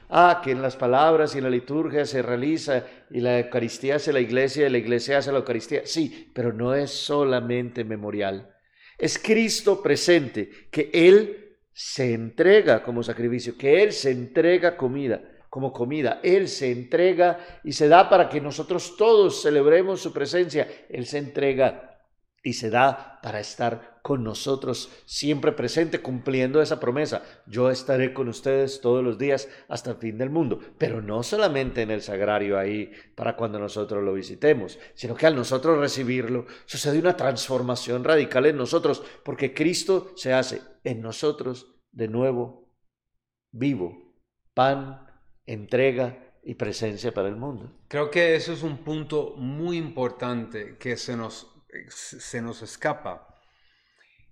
Ah, 0.08 0.40
que 0.42 0.52
en 0.52 0.62
las 0.62 0.76
palabras 0.76 1.34
y 1.34 1.38
en 1.38 1.44
la 1.44 1.50
liturgia 1.50 2.06
se 2.06 2.22
realiza 2.22 2.86
y 3.10 3.20
la 3.20 3.40
Eucaristía 3.40 3.96
hace 3.96 4.12
la 4.12 4.20
iglesia 4.20 4.68
y 4.68 4.70
la 4.70 4.78
iglesia 4.78 5.18
hace 5.18 5.32
la 5.32 5.38
Eucaristía. 5.38 5.82
Sí, 5.84 6.30
pero 6.32 6.52
no 6.52 6.76
es 6.76 6.92
solamente 6.92 7.82
memorial. 7.82 8.54
Es 8.96 9.18
Cristo 9.18 9.82
presente, 9.82 10.68
que 10.70 10.90
Él 10.94 11.45
se 11.78 12.14
entrega 12.14 12.82
como 12.82 13.02
sacrificio, 13.02 13.58
que 13.58 13.82
Él 13.82 13.92
se 13.92 14.10
entrega 14.10 14.78
comida, 14.78 15.20
como 15.50 15.74
comida. 15.74 16.20
Él 16.22 16.48
se 16.48 16.72
entrega 16.72 17.60
y 17.62 17.72
se 17.72 17.86
da 17.86 18.08
para 18.08 18.30
que 18.30 18.40
nosotros 18.40 18.96
todos 18.96 19.42
celebremos 19.42 20.00
su 20.00 20.10
presencia. 20.10 20.66
Él 20.88 21.04
se 21.04 21.18
entrega 21.18 22.00
y 22.42 22.54
se 22.54 22.70
da 22.70 23.20
para 23.22 23.40
estar 23.40 23.95
con 24.06 24.22
nosotros 24.22 24.88
siempre 25.04 25.50
presente, 25.50 26.00
cumpliendo 26.00 26.62
esa 26.62 26.78
promesa. 26.78 27.24
Yo 27.44 27.72
estaré 27.72 28.14
con 28.14 28.28
ustedes 28.28 28.80
todos 28.80 29.02
los 29.02 29.18
días 29.18 29.48
hasta 29.66 29.90
el 29.90 29.96
fin 29.96 30.16
del 30.16 30.30
mundo, 30.30 30.60
pero 30.78 31.02
no 31.02 31.24
solamente 31.24 31.82
en 31.82 31.90
el 31.90 32.02
sagrario 32.02 32.56
ahí 32.56 32.92
para 33.16 33.34
cuando 33.34 33.58
nosotros 33.58 34.04
lo 34.04 34.14
visitemos, 34.14 34.78
sino 34.94 35.16
que 35.16 35.26
al 35.26 35.34
nosotros 35.34 35.80
recibirlo 35.80 36.46
sucede 36.66 37.00
una 37.00 37.16
transformación 37.16 38.04
radical 38.04 38.46
en 38.46 38.58
nosotros, 38.58 39.02
porque 39.24 39.52
Cristo 39.52 40.12
se 40.14 40.32
hace 40.32 40.62
en 40.84 41.00
nosotros 41.02 41.74
de 41.90 42.06
nuevo 42.06 42.70
vivo, 43.50 44.14
pan, 44.54 45.04
entrega 45.46 46.32
y 46.44 46.54
presencia 46.54 47.12
para 47.12 47.26
el 47.26 47.34
mundo. 47.34 47.72
Creo 47.88 48.08
que 48.12 48.36
eso 48.36 48.52
es 48.52 48.62
un 48.62 48.84
punto 48.84 49.34
muy 49.36 49.76
importante 49.76 50.76
que 50.78 50.96
se 50.96 51.16
nos, 51.16 51.52
se 51.88 52.40
nos 52.40 52.62
escapa. 52.62 53.32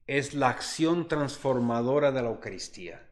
Es 0.06 0.34
la 0.34 0.50
acción 0.50 1.08
transformadora 1.08 2.12
de 2.12 2.22
la 2.22 2.28
Eucaristía. 2.28 3.08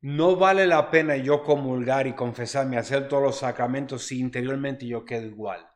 No 0.00 0.36
vale 0.36 0.66
la 0.66 0.90
pena 0.90 1.16
yo 1.16 1.42
comulgar 1.42 2.06
y 2.06 2.14
confesarme, 2.14 2.78
hacer 2.78 3.08
todos 3.08 3.22
los 3.22 3.38
sacramentos 3.38 4.04
si 4.04 4.20
interiormente 4.20 4.86
yo 4.86 5.04
quedo 5.04 5.26
igual. 5.26 5.66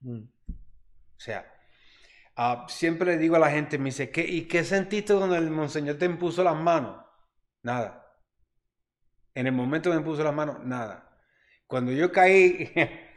Mm. 0.00 0.22
O 0.22 1.20
sea, 1.20 1.52
ah, 2.36 2.66
siempre 2.68 3.12
le 3.12 3.18
digo 3.18 3.36
a 3.36 3.40
la 3.40 3.50
gente, 3.50 3.78
me 3.78 3.86
dice, 3.86 4.10
¿qué, 4.10 4.26
¿y 4.26 4.48
qué 4.48 4.64
sentiste 4.64 5.14
cuando 5.14 5.36
el 5.36 5.50
monseñor 5.50 5.98
te 5.98 6.06
impuso 6.06 6.42
las 6.42 6.56
manos? 6.56 7.04
Nada. 7.62 8.16
En 9.34 9.46
el 9.46 9.52
momento 9.52 9.90
que 9.90 9.96
me 9.96 10.02
puso 10.02 10.24
las 10.24 10.34
manos, 10.34 10.64
nada. 10.64 11.10
Cuando 11.66 11.92
yo 11.92 12.12
caí 12.12 12.72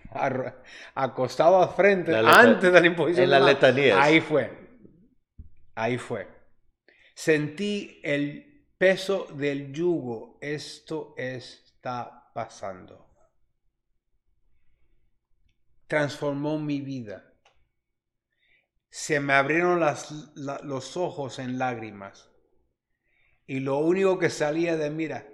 acostado 0.95 1.61
al 1.61 1.69
frente, 1.69 2.11
La 2.11 2.39
antes 2.39 2.71
de 2.71 2.81
la 2.81 2.87
imposición 2.87 3.31
en 3.31 3.45
letanías. 3.45 3.97
ahí 3.99 4.21
fue. 4.21 4.64
Ahí 5.75 5.97
fue. 5.97 6.27
Sentí 7.13 7.99
el 8.03 8.67
peso 8.77 9.25
del 9.33 9.71
yugo. 9.73 10.37
Esto 10.41 11.13
está 11.17 12.31
pasando. 12.33 13.05
Transformó 15.87 16.57
mi 16.59 16.81
vida. 16.81 17.31
Se 18.89 19.19
me 19.19 19.33
abrieron 19.33 19.79
las- 19.79 20.11
la- 20.35 20.59
los 20.63 20.97
ojos 20.97 21.39
en 21.39 21.57
lágrimas. 21.59 22.29
Y 23.45 23.59
lo 23.59 23.77
único 23.77 24.17
que 24.17 24.29
salía 24.29 24.75
de 24.77 24.89
mí 24.89 25.03
era 25.05 25.27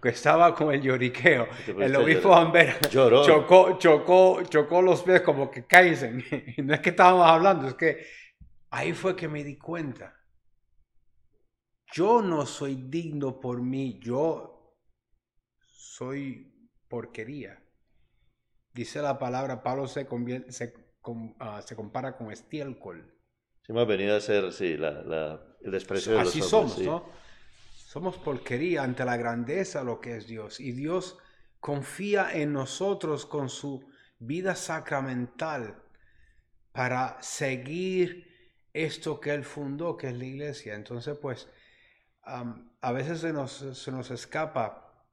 que 0.00 0.08
estaba 0.10 0.54
con 0.54 0.72
el 0.72 0.80
lloriqueo. 0.82 1.48
El 1.78 1.96
obispo 1.96 2.34
Lloró. 2.90 3.24
chocó, 3.24 3.78
chocó, 3.78 4.42
chocó 4.44 4.82
los 4.82 5.02
pies 5.02 5.22
como 5.22 5.50
que. 5.50 5.64
Y 6.58 6.62
no 6.62 6.74
es 6.74 6.80
que 6.80 6.90
estábamos 6.90 7.26
hablando, 7.26 7.68
es 7.68 7.74
que 7.74 8.06
ahí 8.72 8.92
fue 8.92 9.14
que 9.14 9.28
me 9.28 9.44
di 9.44 9.56
cuenta. 9.56 10.16
Yo 11.94 12.22
no 12.22 12.46
soy 12.46 12.74
digno 12.74 13.38
por 13.38 13.62
mí, 13.62 13.98
yo 14.00 14.74
soy 15.68 16.70
porquería. 16.88 17.62
Dice 18.72 19.02
la 19.02 19.18
palabra, 19.18 19.62
Pablo 19.62 19.86
se, 19.86 20.08
se, 20.48 20.72
com- 21.00 21.34
ah, 21.38 21.60
se 21.62 21.76
compara 21.76 22.16
con 22.16 22.32
estiércol. 22.32 23.14
Sí, 23.62 23.72
hemos 23.72 23.86
venido 23.86 24.16
a 24.16 24.20
ser, 24.20 24.52
sí, 24.52 24.76
la, 24.76 25.02
la- 25.02 25.56
el 25.60 25.70
desprecio 25.70 26.12
de 26.14 26.24
los 26.24 26.28
Así 26.28 26.40
hombres, 26.40 26.50
somos, 26.50 26.72
sí. 26.72 26.84
¿no? 26.86 27.04
Somos 27.74 28.16
porquería 28.16 28.82
ante 28.82 29.04
la 29.04 29.16
grandeza 29.18 29.80
de 29.80 29.84
lo 29.84 30.00
que 30.00 30.16
es 30.16 30.26
Dios. 30.26 30.60
Y 30.60 30.72
Dios 30.72 31.18
confía 31.60 32.32
en 32.32 32.52
nosotros 32.54 33.26
con 33.26 33.50
su 33.50 33.84
vida 34.18 34.54
sacramental 34.56 35.82
para 36.72 37.22
seguir 37.22 38.31
esto 38.72 39.20
que 39.20 39.30
Él 39.32 39.44
fundó, 39.44 39.96
que 39.96 40.08
es 40.08 40.16
la 40.16 40.24
iglesia. 40.24 40.74
Entonces, 40.74 41.16
pues, 41.20 41.48
a 42.22 42.92
veces 42.92 43.20
se 43.20 43.32
nos, 43.32 43.52
se 43.52 43.90
nos 43.90 44.10
escapa 44.10 45.06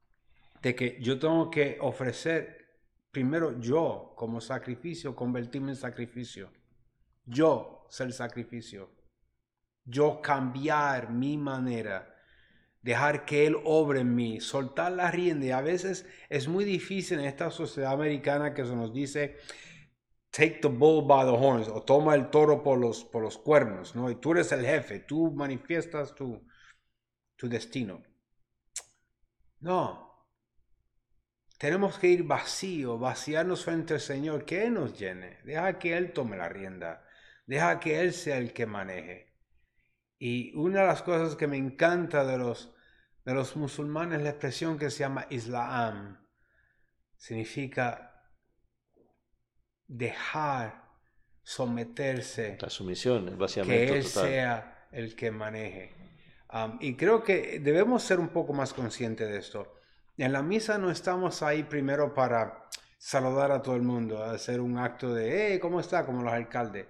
de 0.62 0.74
que 0.74 0.98
yo 1.00 1.18
tengo 1.18 1.50
que 1.50 1.78
ofrecer 1.80 2.60
primero 3.10 3.58
yo 3.60 4.12
como 4.16 4.40
sacrificio, 4.40 5.16
convertirme 5.16 5.72
en 5.72 5.76
sacrificio. 5.76 6.52
Yo 7.26 7.86
ser 7.90 8.12
sacrificio. 8.12 8.90
Yo 9.84 10.20
cambiar 10.22 11.10
mi 11.10 11.36
manera 11.36 12.10
dejar 12.82 13.24
que 13.24 13.46
Él 13.46 13.56
obre 13.64 14.00
en 14.00 14.14
mí, 14.14 14.40
soltar 14.40 14.92
la 14.92 15.10
rienda. 15.10 15.46
Y 15.46 15.50
a 15.50 15.60
veces 15.60 16.06
es 16.28 16.48
muy 16.48 16.64
difícil 16.64 17.18
en 17.18 17.26
esta 17.26 17.50
sociedad 17.50 17.92
americana 17.92 18.54
que 18.54 18.64
se 18.64 18.74
nos 18.74 18.92
dice, 18.92 19.36
take 20.30 20.60
the 20.60 20.68
bull 20.68 21.06
by 21.06 21.24
the 21.24 21.36
horns, 21.36 21.68
o 21.68 21.82
toma 21.82 22.14
el 22.14 22.30
toro 22.30 22.62
por 22.62 22.78
los, 22.78 23.04
por 23.04 23.22
los 23.22 23.36
cuernos, 23.38 23.94
¿no? 23.94 24.10
Y 24.10 24.16
tú 24.16 24.32
eres 24.32 24.52
el 24.52 24.64
jefe, 24.64 25.00
tú 25.00 25.32
manifiestas 25.32 26.14
tu, 26.14 26.46
tu 27.36 27.48
destino. 27.48 28.02
No. 29.60 30.08
Tenemos 31.58 31.98
que 31.98 32.08
ir 32.08 32.22
vacío, 32.24 32.98
vaciarnos 32.98 33.64
frente 33.64 33.94
al 33.94 34.00
Señor, 34.00 34.44
que 34.46 34.64
Él 34.64 34.74
nos 34.74 34.98
llene. 34.98 35.40
Deja 35.44 35.78
que 35.78 35.96
Él 35.96 36.12
tome 36.12 36.36
la 36.36 36.48
rienda. 36.48 37.04
Deja 37.46 37.78
que 37.80 38.00
Él 38.00 38.14
sea 38.14 38.38
el 38.38 38.52
que 38.52 38.64
maneje. 38.64 39.34
Y 40.18 40.54
una 40.54 40.80
de 40.82 40.86
las 40.86 41.02
cosas 41.02 41.36
que 41.36 41.46
me 41.46 41.56
encanta 41.56 42.24
de 42.24 42.38
los, 42.38 42.74
de 43.24 43.34
los 43.34 43.56
musulmanes 43.56 44.18
es 44.18 44.24
la 44.24 44.30
expresión 44.30 44.78
que 44.78 44.90
se 44.90 45.00
llama 45.00 45.26
Islam. 45.28 46.26
Significa 47.16 48.09
dejar 49.90 50.84
someterse. 51.42 52.58
La 52.60 52.70
sumisión, 52.70 53.28
el 53.28 53.66
Que 53.66 53.88
Él 53.88 54.04
sea 54.04 54.88
el 54.92 55.14
que 55.14 55.30
maneje. 55.30 55.94
y 56.80 56.96
creo 56.96 57.22
que 57.22 57.60
debemos 57.60 58.02
ser 58.02 58.18
un 58.20 58.28
poco 58.28 58.52
más 58.52 58.72
conscientes 58.72 59.28
de 59.28 59.38
esto. 59.38 59.74
En 60.16 60.32
la 60.32 60.42
misa 60.42 60.78
no 60.78 60.90
estamos 60.90 61.42
ahí 61.42 61.62
primero 61.62 62.14
para 62.14 62.68
saludar 62.98 63.52
a 63.52 63.62
todo 63.62 63.76
el 63.76 63.82
mundo, 63.82 64.22
hacer 64.22 64.60
un 64.60 64.78
acto 64.78 65.14
de, 65.14 65.52
hey, 65.52 65.58
¿cómo 65.58 65.80
está? 65.80 66.04
Como 66.04 66.22
los 66.22 66.32
alcaldes 66.32 66.86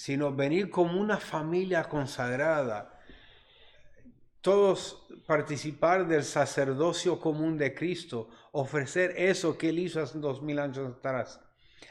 sino 0.00 0.34
venir 0.34 0.70
como 0.70 0.98
una 0.98 1.18
familia 1.18 1.84
consagrada. 1.84 2.98
Todos 4.40 5.06
participar 5.26 6.08
del 6.08 6.24
sacerdocio 6.24 7.20
común 7.20 7.58
de 7.58 7.74
Cristo, 7.74 8.30
ofrecer 8.52 9.12
eso 9.18 9.58
que 9.58 9.68
Él 9.68 9.78
hizo 9.78 10.00
hace 10.00 10.18
dos 10.18 10.40
mil 10.40 10.58
años 10.58 10.96
atrás. 10.96 11.38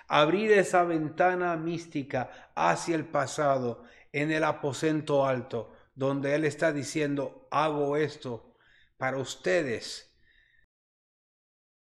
Abrir 0.07 0.51
esa 0.51 0.83
ventana 0.83 1.55
mística 1.55 2.51
hacia 2.55 2.95
el 2.95 3.05
pasado 3.05 3.83
en 4.11 4.31
el 4.31 4.43
aposento 4.43 5.25
alto, 5.25 5.73
donde 5.95 6.35
Él 6.35 6.45
está 6.45 6.71
diciendo, 6.71 7.47
hago 7.51 7.97
esto 7.97 8.55
para 8.97 9.17
ustedes 9.17 10.15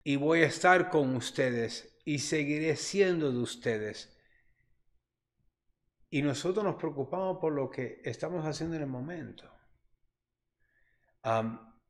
y 0.03 0.15
voy 0.17 0.43
a 0.43 0.47
estar 0.47 0.89
con 0.89 1.15
ustedes 1.15 1.97
y 2.05 2.19
seguiré 2.19 2.75
siendo 2.75 3.31
de 3.31 3.39
ustedes 3.39 4.15
y 6.15 6.21
nosotros 6.21 6.63
nos 6.63 6.75
preocupamos 6.75 7.39
por 7.39 7.51
lo 7.51 7.69
que 7.69 8.01
estamos 8.05 8.45
haciendo 8.45 8.77
en 8.77 8.83
el 8.83 8.87
momento. 8.87 9.51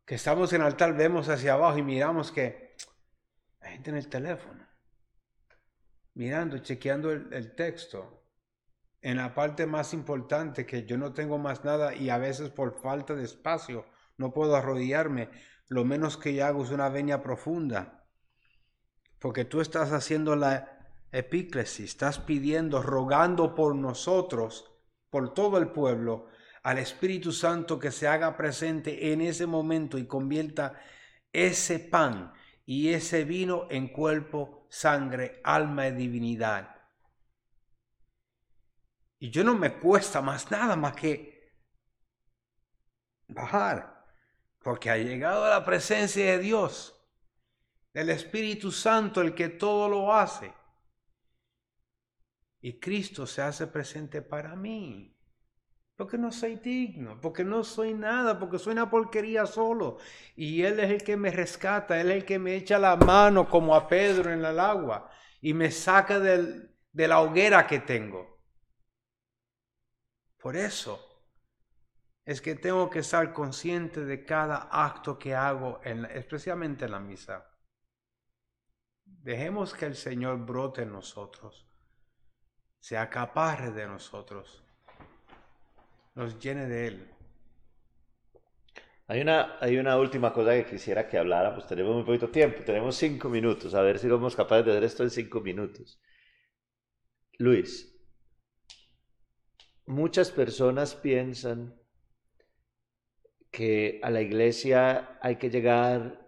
que 0.03 0.15
estamos 0.15 0.51
en 0.53 0.61
altar, 0.61 0.95
vemos 0.95 1.29
hacia 1.29 1.53
abajo 1.53 1.77
y 1.77 1.83
miramos 1.83 2.31
que 2.31 2.75
hay 3.59 3.73
gente 3.73 3.91
en 3.91 3.97
el 3.97 4.07
teléfono, 4.07 4.67
mirando, 6.15 6.57
chequeando 6.59 7.11
el, 7.11 7.55
texto. 7.55 8.23
En 9.01 9.17
la 9.17 9.35
parte 9.35 9.67
más 9.67 9.93
importante, 9.93 10.65
que 10.65 10.85
yo 10.85 10.97
no 10.97 11.13
tengo 11.13 11.37
más 11.37 11.63
nada 11.63 11.93
y 11.93 12.09
a 12.09 12.17
veces 12.17 12.49
por 12.49 12.81
falta 12.81 13.13
de 13.13 13.23
espacio 13.23 13.85
no 14.17 14.33
puedo 14.33 14.55
arrodillarme, 14.55 15.29
lo 15.67 15.85
menos 15.85 16.17
que 16.17 16.33
yo 16.33 16.45
hago 16.45 16.63
es 16.63 16.71
una 16.71 16.89
veña 16.89 17.21
profunda. 17.21 18.07
Porque 19.19 19.45
tú 19.45 19.61
estás 19.61 19.91
haciendo 19.91 20.35
la 20.35 20.89
epíclesis, 21.11 21.91
estás 21.91 22.19
pidiendo, 22.19 22.81
rogando 22.81 23.53
por 23.53 23.75
nosotros, 23.75 24.71
por 25.09 25.33
todo 25.33 25.57
el 25.57 25.69
pueblo, 25.69 26.27
al 26.63 26.79
Espíritu 26.79 27.31
Santo 27.31 27.77
que 27.77 27.91
se 27.91 28.07
haga 28.07 28.35
presente 28.35 29.13
en 29.13 29.21
ese 29.21 29.45
momento 29.45 29.99
y 29.99 30.07
convierta 30.07 30.73
ese 31.31 31.79
pan 31.79 32.33
y 32.65 32.89
ese 32.89 33.23
vino 33.23 33.67
en 33.69 33.87
cuerpo, 33.89 34.64
sangre, 34.75 35.39
alma 35.45 35.87
y 35.87 35.91
divinidad. 35.93 36.75
Y 39.19 39.31
yo 39.31 39.41
no 39.45 39.55
me 39.55 39.79
cuesta 39.79 40.21
más 40.21 40.51
nada 40.51 40.75
más 40.75 40.93
que 40.97 41.55
bajar, 43.29 44.05
porque 44.59 44.89
ha 44.89 44.97
llegado 44.97 45.47
la 45.49 45.63
presencia 45.63 46.25
de 46.25 46.39
Dios, 46.39 46.93
del 47.93 48.09
Espíritu 48.09 48.69
Santo, 48.69 49.21
el 49.21 49.33
que 49.33 49.47
todo 49.47 49.87
lo 49.87 50.13
hace. 50.13 50.53
Y 52.59 52.77
Cristo 52.77 53.25
se 53.25 53.43
hace 53.43 53.67
presente 53.67 54.21
para 54.21 54.57
mí. 54.57 55.14
Porque 55.95 56.17
no 56.17 56.31
soy 56.31 56.57
digno, 56.57 57.19
porque 57.21 57.43
no 57.43 57.63
soy 57.63 57.93
nada, 57.93 58.37
porque 58.37 58.59
soy 58.59 58.73
una 58.73 58.89
porquería 58.89 59.45
solo. 59.45 59.97
Y 60.35 60.63
Él 60.63 60.79
es 60.79 60.91
el 60.91 61.03
que 61.03 61.15
me 61.15 61.31
rescata, 61.31 61.99
Él 61.99 62.11
es 62.11 62.17
el 62.17 62.25
que 62.25 62.37
me 62.37 62.55
echa 62.55 62.77
la 62.77 62.97
mano 62.97 63.47
como 63.47 63.75
a 63.75 63.87
Pedro 63.87 64.31
en 64.31 64.43
el 64.43 64.59
agua 64.59 65.09
y 65.41 65.53
me 65.53 65.71
saca 65.71 66.19
de 66.19 67.07
la 67.07 67.21
hoguera 67.21 67.65
que 67.65 67.79
tengo. 67.79 68.41
Por 70.37 70.57
eso 70.57 70.99
es 72.25 72.41
que 72.41 72.55
tengo 72.55 72.89
que 72.89 72.99
estar 72.99 73.31
consciente 73.31 74.03
de 74.03 74.25
cada 74.25 74.67
acto 74.71 75.17
que 75.17 75.33
hago, 75.33 75.79
en, 75.83 76.05
especialmente 76.05 76.85
en 76.85 76.91
la 76.91 76.99
misa. 76.99 77.49
Dejemos 79.05 79.73
que 79.73 79.85
el 79.85 79.95
Señor 79.95 80.39
brote 80.45 80.81
en 80.81 80.91
nosotros 80.91 81.65
se 82.85 82.99
acaparre 82.99 83.71
de 83.71 83.87
nosotros, 83.87 84.63
nos 86.15 86.39
llene 86.39 86.67
de 86.67 86.87
Él. 86.87 87.07
Hay 89.07 89.21
una, 89.21 89.57
hay 89.59 89.77
una 89.77 89.97
última 89.97 90.33
cosa 90.33 90.53
que 90.53 90.65
quisiera 90.65 91.07
que 91.07 91.17
habláramos. 91.17 91.67
Tenemos 91.67 91.95
muy 91.95 92.03
poquito 92.03 92.29
tiempo, 92.29 92.63
tenemos 92.63 92.95
cinco 92.95 93.29
minutos. 93.29 93.75
A 93.75 93.81
ver 93.81 93.99
si 93.99 94.07
somos 94.09 94.35
capaces 94.35 94.65
de 94.65 94.71
hacer 94.71 94.83
esto 94.83 95.03
en 95.03 95.11
cinco 95.11 95.41
minutos. 95.41 95.99
Luis, 97.37 97.93
muchas 99.85 100.31
personas 100.31 100.95
piensan 100.95 101.75
que 103.51 103.99
a 104.03 104.09
la 104.09 104.21
iglesia 104.21 105.17
hay 105.21 105.37
que 105.37 105.49
llegar 105.49 106.19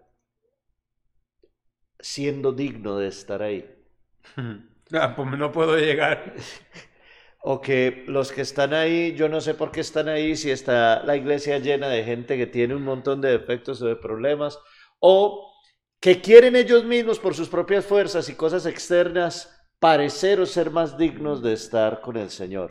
siendo 2.00 2.52
digno 2.52 2.96
de 2.98 3.08
estar 3.08 3.42
ahí. 3.42 3.64
Ah, 4.90 5.14
pues 5.14 5.28
no 5.36 5.52
puedo 5.52 5.76
llegar. 5.76 6.34
O 7.40 7.60
que 7.60 8.04
los 8.06 8.32
que 8.32 8.42
están 8.42 8.74
ahí, 8.74 9.14
yo 9.14 9.28
no 9.28 9.40
sé 9.40 9.54
por 9.54 9.70
qué 9.70 9.80
están 9.80 10.08
ahí, 10.08 10.36
si 10.36 10.50
está 10.50 11.02
la 11.04 11.16
iglesia 11.16 11.58
llena 11.58 11.88
de 11.88 12.04
gente 12.04 12.36
que 12.36 12.46
tiene 12.46 12.74
un 12.74 12.82
montón 12.82 13.20
de 13.20 13.30
defectos 13.30 13.80
o 13.80 13.86
de 13.86 13.96
problemas, 13.96 14.58
o 14.98 15.52
que 16.00 16.20
quieren 16.20 16.56
ellos 16.56 16.84
mismos 16.84 17.18
por 17.18 17.34
sus 17.34 17.48
propias 17.48 17.86
fuerzas 17.86 18.28
y 18.28 18.34
cosas 18.34 18.66
externas 18.66 19.54
parecer 19.78 20.40
o 20.40 20.46
ser 20.46 20.70
más 20.70 20.98
dignos 20.98 21.42
de 21.42 21.52
estar 21.52 22.00
con 22.00 22.16
el 22.16 22.30
Señor. 22.30 22.70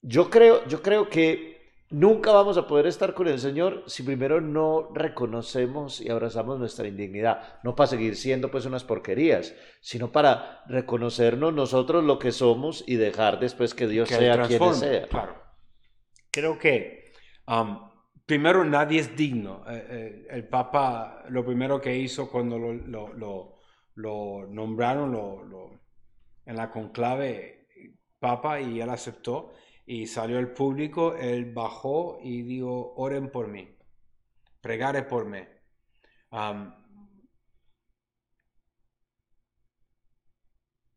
Yo 0.00 0.30
creo, 0.30 0.66
yo 0.66 0.82
creo 0.82 1.08
que 1.08 1.57
Nunca 1.90 2.32
vamos 2.32 2.58
a 2.58 2.66
poder 2.66 2.86
estar 2.86 3.14
con 3.14 3.28
el 3.28 3.38
Señor 3.38 3.82
si 3.86 4.02
primero 4.02 4.42
no 4.42 4.90
reconocemos 4.92 6.02
y 6.02 6.10
abrazamos 6.10 6.58
nuestra 6.58 6.86
indignidad, 6.86 7.60
no 7.62 7.74
para 7.74 7.86
seguir 7.86 8.14
siendo 8.16 8.50
pues 8.50 8.66
unas 8.66 8.84
porquerías, 8.84 9.54
sino 9.80 10.12
para 10.12 10.64
reconocernos 10.66 11.54
nosotros 11.54 12.04
lo 12.04 12.18
que 12.18 12.30
somos 12.30 12.84
y 12.86 12.96
dejar 12.96 13.40
después 13.40 13.74
que 13.74 13.86
Dios 13.86 14.10
sea 14.10 14.46
quien 14.46 14.74
sea. 14.74 15.08
Claro. 15.08 15.42
Creo 16.30 16.58
que 16.58 17.14
um, 17.46 17.88
primero 18.26 18.64
nadie 18.64 19.00
es 19.00 19.16
digno. 19.16 19.64
Eh, 19.66 19.86
eh, 19.88 20.26
el 20.28 20.46
Papa 20.46 21.24
lo 21.30 21.42
primero 21.42 21.80
que 21.80 21.96
hizo 21.96 22.30
cuando 22.30 22.58
lo, 22.58 23.58
lo 23.94 24.46
nombraron 24.46 25.80
en 26.44 26.56
la 26.56 26.70
conclave 26.70 27.66
Papa 28.18 28.60
y 28.60 28.80
él 28.80 28.90
aceptó 28.90 29.52
y 29.90 30.06
salió 30.06 30.38
el 30.38 30.52
público, 30.52 31.16
él 31.16 31.50
bajó 31.50 32.18
y 32.22 32.42
dijo, 32.42 32.92
oren 32.96 33.30
por 33.30 33.48
mí, 33.48 33.66
pregare 34.60 35.02
por 35.02 35.24
mí. 35.24 35.38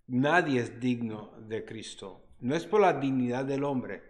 nadie 0.07 0.59
es 0.59 0.77
digno 0.77 1.31
de 1.47 1.63
Cristo. 1.63 2.27
No 2.41 2.53
es 2.53 2.65
por 2.65 2.81
la 2.81 2.91
dignidad 2.91 3.45
del 3.45 3.63
hombre, 3.63 4.03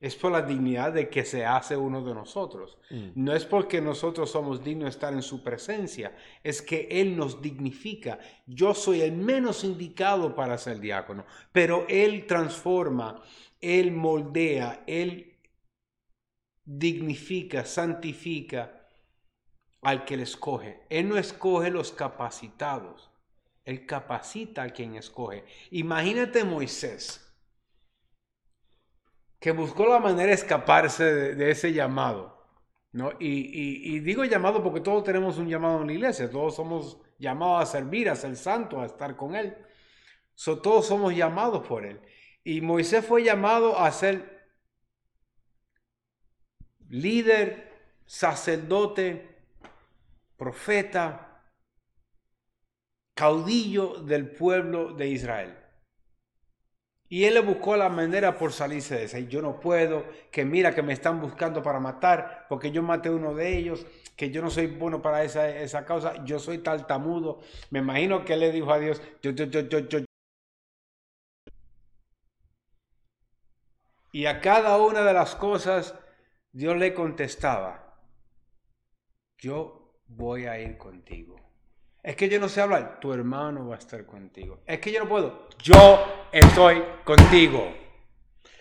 es 0.00 0.16
por 0.16 0.32
la 0.32 0.40
dignidad 0.40 0.94
de 0.94 1.10
que 1.10 1.24
se 1.24 1.44
hace 1.44 1.76
uno 1.76 2.02
de 2.02 2.14
nosotros. 2.14 2.78
Mm. 2.88 3.10
No 3.14 3.34
es 3.34 3.44
porque 3.44 3.82
nosotros 3.82 4.30
somos 4.30 4.64
dignos 4.64 4.84
de 4.84 4.90
estar 4.90 5.12
en 5.12 5.22
su 5.22 5.42
presencia, 5.42 6.16
es 6.42 6.62
que 6.62 6.88
Él 6.90 7.14
nos 7.14 7.42
dignifica. 7.42 8.18
Yo 8.46 8.72
soy 8.72 9.02
el 9.02 9.12
menos 9.12 9.64
indicado 9.64 10.34
para 10.34 10.56
ser 10.56 10.80
diácono, 10.80 11.26
pero 11.52 11.84
Él 11.88 12.26
transforma 12.26 13.20
él 13.60 13.92
moldea, 13.92 14.84
Él 14.86 15.36
dignifica, 16.64 17.64
santifica 17.64 18.86
al 19.82 20.04
que 20.04 20.16
le 20.16 20.24
escoge. 20.24 20.82
Él 20.90 21.08
no 21.08 21.16
escoge 21.16 21.70
los 21.70 21.92
capacitados, 21.92 23.10
Él 23.64 23.86
capacita 23.86 24.62
a 24.62 24.70
quien 24.70 24.96
escoge. 24.96 25.44
Imagínate 25.70 26.44
Moisés, 26.44 27.24
que 29.40 29.52
buscó 29.52 29.86
la 29.86 30.00
manera 30.00 30.28
de 30.28 30.34
escaparse 30.34 31.04
de, 31.34 31.50
ese 31.50 31.72
llamado. 31.72 32.36
¿no? 32.92 33.12
Y, 33.18 34.00
digo 34.00 34.24
llamado 34.24 34.62
porque 34.62 34.80
todos 34.80 35.04
tenemos 35.04 35.38
un 35.38 35.48
llamado 35.48 35.80
en 35.80 35.86
la 35.86 35.92
iglesia, 35.92 36.30
todos 36.30 36.54
somos 36.56 36.98
llamados 37.18 37.62
a 37.62 37.66
servir, 37.66 38.08
a 38.08 38.16
ser 38.16 38.36
santos, 38.36 38.80
a 38.82 38.86
estar 38.86 39.16
con 39.16 39.34
Él. 39.36 39.56
So, 40.34 40.60
todos 40.60 40.86
somos 40.86 41.14
llamados 41.14 41.66
por 41.66 41.84
Él. 41.84 42.00
Y 42.48 42.62
Moisés 42.62 43.04
fue 43.04 43.22
llamado 43.22 43.78
a 43.78 43.92
ser 43.92 44.48
líder, 46.88 47.70
sacerdote, 48.06 49.36
profeta, 50.38 51.42
caudillo 53.12 54.02
del 54.02 54.30
pueblo 54.30 54.94
de 54.94 55.08
Israel. 55.08 55.58
Y 57.10 57.24
él 57.24 57.34
le 57.34 57.40
buscó 57.40 57.76
la 57.76 57.90
manera 57.90 58.38
por 58.38 58.50
salirse 58.54 58.96
de 58.96 59.04
esa. 59.04 59.18
Y 59.18 59.26
yo 59.26 59.42
no 59.42 59.60
puedo, 59.60 60.06
que 60.30 60.46
mira 60.46 60.74
que 60.74 60.80
me 60.80 60.94
están 60.94 61.20
buscando 61.20 61.62
para 61.62 61.80
matar, 61.80 62.46
porque 62.48 62.70
yo 62.70 62.82
maté 62.82 63.10
uno 63.10 63.34
de 63.34 63.58
ellos, 63.58 63.84
que 64.16 64.30
yo 64.30 64.40
no 64.40 64.48
soy 64.48 64.68
bueno 64.68 65.02
para 65.02 65.22
esa, 65.22 65.50
esa 65.50 65.84
causa, 65.84 66.24
yo 66.24 66.38
soy 66.38 66.56
tartamudo. 66.60 67.40
Me 67.68 67.80
imagino 67.80 68.24
que 68.24 68.32
él 68.32 68.40
le 68.40 68.52
dijo 68.52 68.72
a 68.72 68.78
Dios, 68.78 69.02
yo, 69.20 69.32
yo, 69.32 69.44
yo, 69.44 69.60
yo, 69.68 69.80
yo. 69.80 70.07
Y 74.12 74.26
a 74.26 74.40
cada 74.40 74.78
una 74.78 75.02
de 75.02 75.12
las 75.12 75.34
cosas, 75.34 75.94
Dios 76.52 76.76
le 76.76 76.94
contestaba, 76.94 78.00
yo 79.38 80.00
voy 80.06 80.46
a 80.46 80.58
ir 80.58 80.76
contigo. 80.78 81.36
Es 82.02 82.16
que 82.16 82.28
yo 82.28 82.40
no 82.40 82.48
sé 82.48 82.60
hablar, 82.60 83.00
tu 83.00 83.12
hermano 83.12 83.68
va 83.68 83.74
a 83.74 83.78
estar 83.78 84.06
contigo. 84.06 84.62
Es 84.66 84.80
que 84.80 84.92
yo 84.92 85.00
no 85.00 85.08
puedo, 85.08 85.48
yo 85.62 86.28
estoy 86.32 86.82
contigo. 87.04 87.74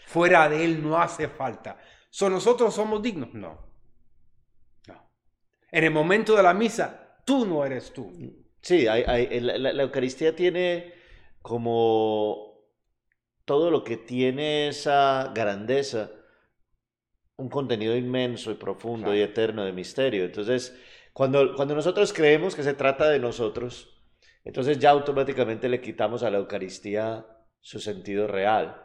Fuera 0.08 0.50
de 0.50 0.64
él 0.64 0.82
no 0.82 0.98
hace 0.98 1.28
falta. 1.28 1.78
¿Son 2.10 2.32
nosotros 2.32 2.74
somos 2.74 3.02
dignos? 3.02 3.34
No. 3.34 3.58
No. 4.88 5.12
En 5.72 5.84
el 5.84 5.92
momento 5.92 6.36
de 6.36 6.44
la 6.44 6.54
misa, 6.54 7.22
tú 7.26 7.46
no 7.46 7.64
eres 7.66 7.94
tú. 7.94 8.12
Sí, 8.62 8.86
la, 8.86 9.82
Eucaristía 9.82 10.36
tiene 10.36 10.94
como 11.42 12.47
todo 13.48 13.72
lo 13.72 13.86
que 13.86 13.96
tiene 13.96 14.68
esa 14.68 15.32
grandeza, 15.34 16.12
un 17.38 17.48
contenido 17.48 17.96
inmenso 17.96 18.52
y 18.52 18.56
profundo 18.56 19.16
y 19.16 19.22
eterno 19.22 19.64
de 19.64 19.72
misterio. 19.72 20.26
Entonces, 20.26 20.78
cuando, 21.14 21.56
cuando 21.56 21.74
nosotros 21.74 22.12
creemos 22.12 22.56
que 22.56 22.64
se 22.64 22.74
trata 22.74 23.08
de 23.08 23.20
nosotros, 23.20 24.04
entonces 24.44 24.80
ya 24.80 24.90
automáticamente 24.90 25.70
le 25.70 25.80
quitamos 25.80 26.24
a 26.24 26.30
la 26.30 26.40
Eucaristía 26.40 27.26
su 27.62 27.80
sentido 27.80 28.28
real, 28.28 28.84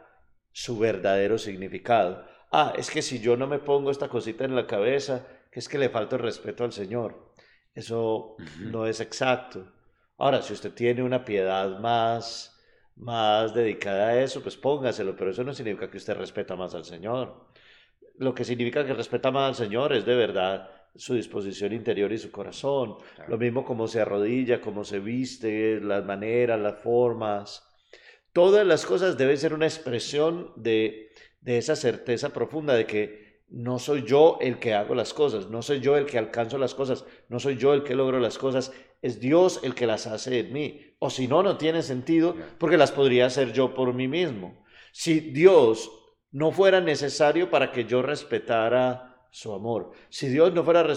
su 0.53 0.79
verdadero 0.79 1.37
significado. 1.37 2.25
Ah, 2.49 2.71
es 2.77 2.89
que 2.89 3.01
si 3.01 3.19
yo 3.19 3.35
no 3.35 3.47
me 3.47 3.59
pongo 3.59 3.91
esta 3.91 4.07
cosita 4.07 4.45
en 4.45 4.55
la 4.55 4.65
cabeza, 4.65 5.27
que 5.51 5.59
es 5.59 5.67
que 5.67 5.77
le 5.77 5.89
falta 5.89 6.15
el 6.15 6.21
respeto 6.21 6.63
al 6.63 6.71
Señor. 6.71 7.33
Eso 7.73 8.37
no 8.59 8.87
es 8.87 9.01
exacto. 9.01 9.73
Ahora, 10.17 10.41
si 10.41 10.53
usted 10.53 10.73
tiene 10.73 11.03
una 11.03 11.25
piedad 11.25 11.79
más, 11.79 12.52
más 12.95 13.53
dedicada 13.53 14.09
a 14.09 14.21
eso, 14.23 14.41
pues 14.41 14.57
póngaselo, 14.57 15.15
pero 15.15 15.31
eso 15.31 15.43
no 15.43 15.53
significa 15.53 15.89
que 15.89 15.97
usted 15.97 16.15
respeta 16.15 16.55
más 16.55 16.75
al 16.75 16.85
Señor. 16.85 17.47
Lo 18.17 18.33
que 18.33 18.43
significa 18.43 18.85
que 18.85 18.93
respeta 18.93 19.31
más 19.31 19.49
al 19.49 19.65
Señor 19.65 19.93
es 19.93 20.05
de 20.05 20.15
verdad 20.15 20.69
su 20.95 21.15
disposición 21.15 21.73
interior 21.73 22.11
y 22.11 22.17
su 22.17 22.31
corazón. 22.31 22.97
Lo 23.27 23.37
mismo 23.37 23.65
como 23.65 23.87
se 23.87 24.01
arrodilla, 24.01 24.61
como 24.61 24.83
se 24.83 24.99
viste, 24.99 25.79
las 25.81 26.05
maneras, 26.05 26.59
las 26.59 26.79
formas. 26.81 27.67
Todas 28.31 28.65
las 28.65 28.85
cosas 28.85 29.17
deben 29.17 29.37
ser 29.37 29.53
una 29.53 29.65
expresión 29.65 30.51
de, 30.55 31.11
de 31.41 31.57
esa 31.57 31.75
certeza 31.75 32.29
profunda 32.31 32.75
de 32.75 32.85
que 32.85 33.43
no 33.49 33.77
soy 33.77 34.03
yo 34.03 34.37
el 34.41 34.57
que 34.57 34.73
hago 34.73 34.95
las 34.95 35.13
cosas, 35.13 35.49
no 35.49 35.61
soy 35.61 35.79
yo 35.79 35.95
el 35.95 36.05
que 36.05 36.17
alcanzo 36.17 36.57
las 36.57 36.73
cosas, 36.73 37.05
no 37.29 37.39
soy 37.39 37.57
yo 37.57 37.73
el 37.75 37.83
que 37.83 37.93
logro 37.93 38.19
las 38.19 38.39
cosas, 38.39 38.71
es 39.03 39.19
Dios 39.19 39.59
el 39.61 39.75
que 39.75 39.85
las 39.85 40.07
hace 40.07 40.39
en 40.39 40.53
mí. 40.53 40.95
O 40.97 41.11
si 41.11 41.27
no, 41.27 41.43
no 41.43 41.57
tiene 41.57 41.83
sentido 41.83 42.35
porque 42.57 42.77
las 42.77 42.91
podría 42.91 43.27
hacer 43.27 43.51
yo 43.53 43.75
por 43.75 43.93
mí 43.93 44.07
mismo. 44.07 44.63
Si 44.93 45.19
Dios 45.19 45.91
no 46.31 46.51
fuera 46.51 46.81
necesario 46.81 47.51
para 47.51 47.71
que 47.71 47.85
yo 47.85 48.01
respetara 48.01 49.27
su 49.29 49.53
amor. 49.53 49.91
Si 50.09 50.29
Dios 50.29 50.53
no 50.53 50.63
fuera 50.63 50.87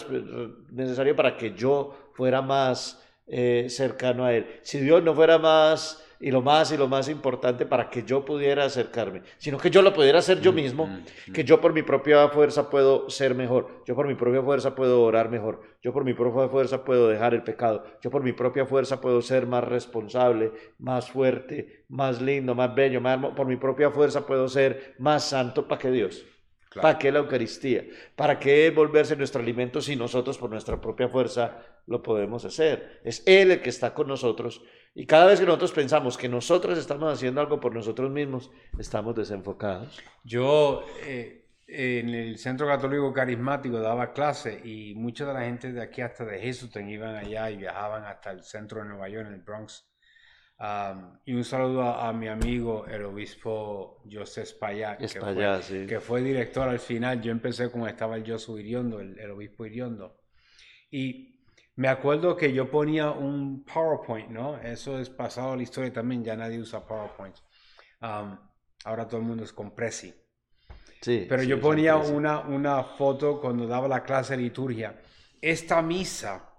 necesario 0.70 1.16
para 1.16 1.36
que 1.36 1.54
yo 1.54 2.10
fuera 2.14 2.42
más 2.42 3.02
eh, 3.26 3.66
cercano 3.68 4.24
a 4.24 4.34
Él, 4.34 4.46
si 4.62 4.78
Dios 4.78 5.02
no 5.02 5.14
fuera 5.14 5.38
más 5.38 6.05
y 6.20 6.30
lo 6.30 6.42
más 6.42 6.72
y 6.72 6.76
lo 6.76 6.88
más 6.88 7.08
importante 7.08 7.66
para 7.66 7.90
que 7.90 8.02
yo 8.02 8.24
pudiera 8.24 8.64
acercarme, 8.64 9.22
sino 9.38 9.58
que 9.58 9.70
yo 9.70 9.82
lo 9.82 9.92
pudiera 9.92 10.18
hacer 10.18 10.40
yo 10.40 10.52
mm, 10.52 10.54
mismo, 10.54 10.86
mm, 10.86 11.04
mm. 11.28 11.32
que 11.32 11.44
yo 11.44 11.60
por 11.60 11.72
mi 11.72 11.82
propia 11.82 12.28
fuerza 12.28 12.70
puedo 12.70 13.10
ser 13.10 13.34
mejor, 13.34 13.82
yo 13.86 13.94
por 13.94 14.06
mi 14.06 14.14
propia 14.14 14.42
fuerza 14.42 14.74
puedo 14.74 15.02
orar 15.02 15.30
mejor, 15.30 15.60
yo 15.82 15.92
por 15.92 16.04
mi 16.04 16.14
propia 16.14 16.48
fuerza 16.48 16.84
puedo 16.84 17.08
dejar 17.08 17.34
el 17.34 17.42
pecado, 17.42 17.84
yo 18.02 18.10
por 18.10 18.22
mi 18.22 18.32
propia 18.32 18.66
fuerza 18.66 19.00
puedo 19.00 19.20
ser 19.22 19.46
más 19.46 19.64
responsable, 19.64 20.52
más 20.78 21.10
fuerte, 21.10 21.84
más 21.88 22.20
lindo, 22.20 22.54
más 22.54 22.74
bello, 22.74 23.00
más, 23.00 23.18
por 23.34 23.46
mi 23.46 23.56
propia 23.56 23.90
fuerza 23.90 24.26
puedo 24.26 24.48
ser 24.48 24.94
más 24.98 25.24
santo 25.24 25.68
para 25.68 25.80
que 25.80 25.90
Dios. 25.90 26.24
¿Para 26.82 26.98
qué 26.98 27.10
la 27.10 27.20
Eucaristía? 27.20 27.84
¿Para 28.14 28.38
qué 28.38 28.70
volverse 28.70 29.16
nuestro 29.16 29.40
alimento 29.40 29.80
si 29.80 29.96
nosotros 29.96 30.38
por 30.38 30.50
nuestra 30.50 30.80
propia 30.80 31.08
fuerza 31.08 31.58
lo 31.86 32.02
podemos 32.02 32.44
hacer? 32.44 33.00
Es 33.04 33.22
Él 33.26 33.50
el 33.50 33.62
que 33.62 33.70
está 33.70 33.94
con 33.94 34.08
nosotros 34.08 34.62
y 34.96 35.06
cada 35.06 35.26
vez 35.26 35.38
que 35.38 35.46
nosotros 35.46 35.70
pensamos 35.70 36.18
que 36.18 36.28
nosotros 36.28 36.76
estamos 36.76 37.12
haciendo 37.12 37.40
algo 37.40 37.60
por 37.60 37.72
nosotros 37.72 38.10
mismos, 38.10 38.50
estamos 38.78 39.14
desenfocados. 39.14 40.02
Yo 40.24 40.84
eh, 41.04 41.46
en 41.68 42.08
el 42.08 42.38
Centro 42.38 42.66
Católico 42.66 43.12
Carismático 43.12 43.78
daba 43.78 44.12
clase 44.12 44.60
y 44.64 44.96
mucha 44.96 45.24
de 45.24 45.34
la 45.34 45.42
gente 45.42 45.72
de 45.72 45.82
aquí 45.82 46.00
hasta 46.00 46.24
de 46.24 46.40
Houston 46.42 46.88
iban 46.88 47.14
allá 47.14 47.48
y 47.50 47.58
viajaban 47.58 48.04
hasta 48.04 48.32
el 48.32 48.42
centro 48.42 48.80
de 48.80 48.88
Nueva 48.88 49.08
York, 49.08 49.28
en 49.28 49.34
el 49.34 49.42
Bronx 49.42 49.86
y 51.24 51.34
un 51.34 51.44
saludo 51.44 51.82
a, 51.82 52.12
mi 52.14 52.28
amigo 52.28 52.86
el 52.86 53.04
obispo 53.04 54.02
José 54.10 54.42
Espaillat, 54.42 54.98
que, 54.98 55.20
fue, 55.20 55.86
que 55.86 56.00
fue 56.00 56.22
director 56.22 56.66
al 56.68 56.78
final. 56.78 57.20
Yo 57.20 57.30
empecé 57.30 57.70
como 57.70 57.86
estaba 57.86 58.16
el 58.16 58.26
Josu 58.26 58.58
Iriondo, 58.58 59.00
el, 59.00 59.30
obispo 59.30 59.66
Iriondo. 59.66 60.18
Y 60.90 61.35
me 61.76 61.88
acuerdo 61.88 62.36
que 62.36 62.52
yo 62.52 62.70
ponía 62.70 63.10
un 63.10 63.64
PowerPoint, 63.64 64.30
¿no? 64.30 64.58
Eso 64.58 64.98
es 64.98 65.10
pasado 65.10 65.52
a 65.52 65.56
la 65.56 65.62
historia 65.62 65.92
también, 65.92 66.24
ya 66.24 66.36
nadie 66.36 66.58
usa 66.58 66.86
PowerPoint. 66.86 67.36
ahora 68.00 69.06
todo 69.06 69.20
el 69.20 69.26
mundo 69.26 69.44
es 69.44 69.52
con 69.52 69.74
Prezi. 69.74 70.14
Sí, 71.00 71.26
Pero 71.28 71.42
yo 71.42 71.60
ponía 71.60 71.96
una, 71.96 72.40
una 72.40 72.82
foto 72.82 73.40
cuando 73.40 73.66
daba 73.66 73.86
la 73.86 74.02
clase 74.02 74.36
de 74.36 74.42
liturgia. 74.42 75.00
Esta 75.40 75.82
misa, 75.82 76.56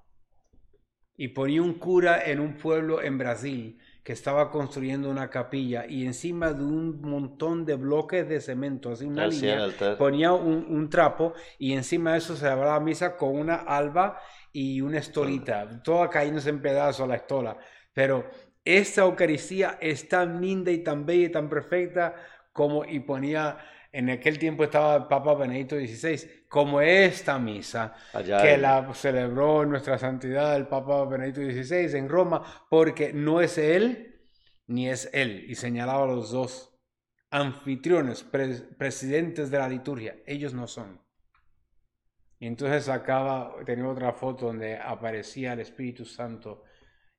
y 1.18 1.30
ponía 1.30 1.64
un 1.64 1.74
cura 1.74 2.24
en 2.24 2.40
un 2.40 2.56
pueblo 2.56 3.02
en 3.02 3.18
Brasil 3.18 3.80
que 4.08 4.14
estaba 4.14 4.50
construyendo 4.50 5.10
una 5.10 5.30
capilla 5.30 5.86
y 5.86 6.06
encima 6.06 6.54
de 6.54 6.64
un 6.64 7.02
montón 7.02 7.66
de 7.66 7.76
bloques 7.76 8.26
de 8.26 8.40
cemento, 8.40 8.90
así 8.90 9.04
una 9.04 9.28
línea, 9.28 9.68
ponía 9.98 10.32
un, 10.32 10.90
trapo 10.90 11.34
y 11.60 11.74
encima 11.74 12.14
de 12.14 12.20
eso 12.20 12.38
se 12.38 12.46
la 12.46 12.80
misa 12.80 13.18
con 13.18 13.38
una 13.38 13.56
alba 13.56 14.18
y 14.54 14.80
una 14.80 15.00
estolita, 15.00 15.84
toda 15.84 16.10
cayéndose 16.10 16.52
en 16.52 16.62
pedazos 16.62 17.06
la 17.06 17.16
estola. 17.16 17.58
Pero 17.92 18.30
esta 18.64 19.02
Eucaristía 19.02 19.78
es 19.82 20.08
tan 20.08 20.40
linda 20.40 20.72
y 20.72 20.78
tan 20.86 21.06
bella 21.06 21.26
y 21.26 21.32
tan 21.34 21.50
perfecta 21.50 22.16
como, 22.54 22.86
y 22.86 23.02
ponía, 23.02 23.58
en 23.98 24.12
aquel 24.12 24.38
tiempo 24.38 24.64
estaba 24.64 24.96
el 24.96 25.08
Papa 25.08 25.34
Benedicto 25.34 25.76
XVI, 25.76 26.46
como 26.48 26.82
esta 26.82 27.40
misa 27.40 27.96
que 28.44 28.56
la 28.56 28.94
celebró 28.94 29.66
nuestra 29.66 29.98
santidad 29.98 30.56
el 30.56 30.68
Papa 30.68 31.04
Benedicto 31.06 31.42
XVI 31.42 31.98
en 31.98 32.08
Roma, 32.08 32.44
porque 32.70 33.12
no 33.12 33.42
es 33.42 33.58
él 33.58 34.22
ni 34.68 34.88
es 34.88 35.10
él, 35.14 35.46
y 35.50 35.56
señalaba 35.56 36.04
a 36.04 36.08
los 36.16 36.30
dos 36.30 36.78
anfitriones, 37.32 38.24
presidentes 38.24 39.50
de 39.50 39.58
la 39.58 39.68
liturgia, 39.68 40.18
ellos 40.28 40.54
no 40.54 40.68
son. 40.68 41.02
Y 42.38 42.46
entonces 42.46 42.90
acaba, 42.90 43.56
tenía 43.66 43.88
otra 43.88 44.14
foto 44.14 44.46
donde 44.46 44.78
aparecía 44.78 45.54
el 45.54 45.62
Espíritu 45.62 46.06
Santo 46.06 46.66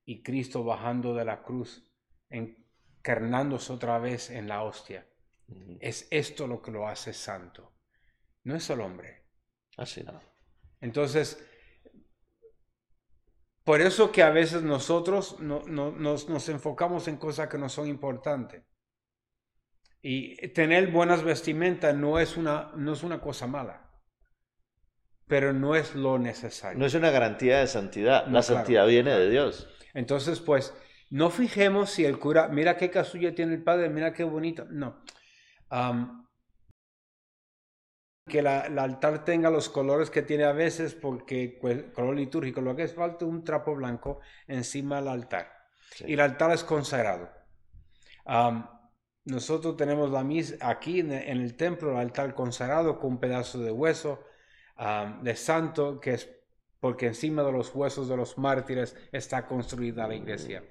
y 0.04 0.22
Cristo 0.22 0.62
bajando 0.62 1.12
de 1.12 1.24
la 1.24 1.42
cruz, 1.42 1.90
encarnándose 2.30 3.72
otra 3.72 3.98
vez 3.98 4.30
en 4.30 4.46
la 4.46 4.62
hostia. 4.62 5.04
Es 5.80 6.06
esto 6.10 6.46
lo 6.46 6.60
que 6.60 6.70
lo 6.70 6.86
hace 6.86 7.12
santo. 7.12 7.72
No 8.44 8.56
es 8.56 8.68
el 8.70 8.80
hombre. 8.80 9.24
Así 9.76 10.02
no. 10.02 10.20
Entonces, 10.80 11.44
por 13.64 13.80
eso 13.80 14.12
que 14.12 14.22
a 14.22 14.30
veces 14.30 14.62
nosotros 14.62 15.38
no, 15.40 15.62
nos, 15.66 16.48
enfocamos 16.48 17.08
en 17.08 17.16
cosas 17.16 17.48
que 17.48 17.58
no 17.58 17.68
son 17.68 17.88
importantes. 17.88 18.62
Y 20.00 20.48
tener 20.48 20.90
buenas 20.90 21.22
vestimentas 21.24 21.94
no 21.94 22.18
es 22.18 22.36
una, 22.36 22.72
no 22.76 22.92
es 22.92 23.02
una 23.02 23.20
cosa 23.20 23.46
mala, 23.46 23.90
pero 25.26 25.52
no 25.52 25.74
es 25.74 25.94
lo 25.94 26.18
necesario. 26.18 26.78
No 26.78 26.86
es 26.86 26.94
una 26.94 27.10
garantía 27.10 27.58
de 27.58 27.66
santidad, 27.66 28.26
la 28.28 28.42
santidad 28.42 28.86
viene 28.86 29.10
de 29.10 29.28
Dios. 29.28 29.68
Entonces, 29.92 30.40
pues, 30.40 30.72
no 31.10 31.30
fijemos 31.30 31.90
si 31.90 32.04
el 32.04 32.18
cura, 32.18 32.48
mira 32.48 32.76
qué 32.76 32.90
casulla 32.90 33.34
tiene 33.34 33.54
el 33.54 33.64
padre, 33.64 33.88
mira 33.88 34.12
qué 34.12 34.22
bonito. 34.24 34.66
No 34.70 35.02
que 38.28 38.42
la, 38.42 38.66
el 38.66 38.78
altar 38.78 39.24
tenga 39.24 39.50
los 39.50 39.68
colores 39.68 40.10
que 40.10 40.22
tiene 40.22 40.44
a 40.44 40.52
veces, 40.52 40.94
porque 40.94 41.58
el 41.62 41.92
color 41.92 42.16
litúrgico, 42.16 42.60
lo 42.60 42.76
que 42.76 42.84
es 42.84 42.94
falta 42.94 43.24
un 43.24 43.42
trapo 43.42 43.74
blanco 43.74 44.20
encima 44.46 44.96
del 44.96 45.08
altar. 45.08 45.58
Y 46.06 46.14
el 46.14 46.20
altar 46.20 46.52
es 46.52 46.64
consagrado. 46.64 47.30
nosotros 49.24 49.76
tenemos 49.76 50.10
la 50.10 50.22
mis 50.22 50.56
aquí 50.60 51.00
en, 51.00 51.12
el 51.12 51.56
templo, 51.56 51.92
el 51.92 51.98
altar 51.98 52.34
consagrado 52.34 52.98
con 52.98 53.12
un 53.12 53.20
pedazo 53.20 53.58
de 53.60 53.70
hueso 53.70 54.24
de 55.22 55.36
santo, 55.36 55.98
que 56.00 56.14
es 56.14 56.30
porque 56.80 57.06
encima 57.06 57.42
de 57.42 57.50
los 57.50 57.74
huesos 57.74 58.08
de 58.08 58.16
los 58.16 58.38
mártires 58.38 58.96
está 59.10 59.46
construida 59.46 60.06
la 60.06 60.14
iglesia. 60.14 60.62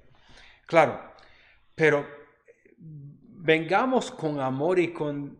Claro, 0.66 0.98
pero 1.74 2.06
vengamos 3.40 4.10
con 4.10 4.40
amor 4.40 4.78
y 4.78 4.92
con 4.92 5.38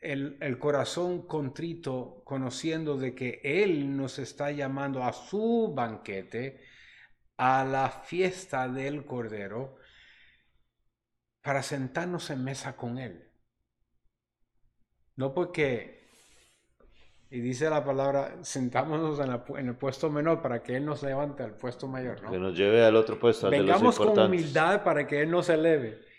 el, 0.00 0.58
corazón 0.58 1.26
contrito, 1.26 2.22
conociendo 2.24 2.96
de 2.96 3.14
que 3.14 3.40
Él 3.44 3.96
nos 3.96 4.18
está 4.18 4.50
llamando 4.50 5.04
a 5.04 5.12
su 5.12 5.72
banquete, 5.74 6.60
a 7.36 7.64
la 7.64 7.88
fiesta 7.88 8.68
del 8.68 9.04
Cordero, 9.04 9.76
para 11.40 11.62
sentarnos 11.62 12.30
en 12.30 12.44
mesa 12.44 12.76
con 12.76 12.98
Él. 12.98 13.28
No 15.16 15.34
porque, 15.34 16.08
y 17.30 17.40
dice 17.40 17.70
la 17.70 17.84
palabra, 17.84 18.38
sentámonos 18.42 19.20
en, 19.20 19.68
el 19.68 19.76
puesto 19.76 20.10
menor 20.10 20.42
para 20.42 20.62
que 20.62 20.76
Él 20.76 20.84
nos 20.84 21.02
levante 21.02 21.44
al 21.44 21.56
puesto 21.56 21.86
mayor. 21.86 22.28
Que 22.28 22.38
nos 22.38 22.56
lleve 22.56 22.84
al 22.84 22.96
otro 22.96 23.18
puesto. 23.20 23.50
Vengamos 23.50 23.98
con 23.98 24.18
humildad 24.18 24.82
para 24.82 25.06
que 25.06 25.22
Él 25.22 25.30
nos 25.30 25.48
eleve, 25.48 26.11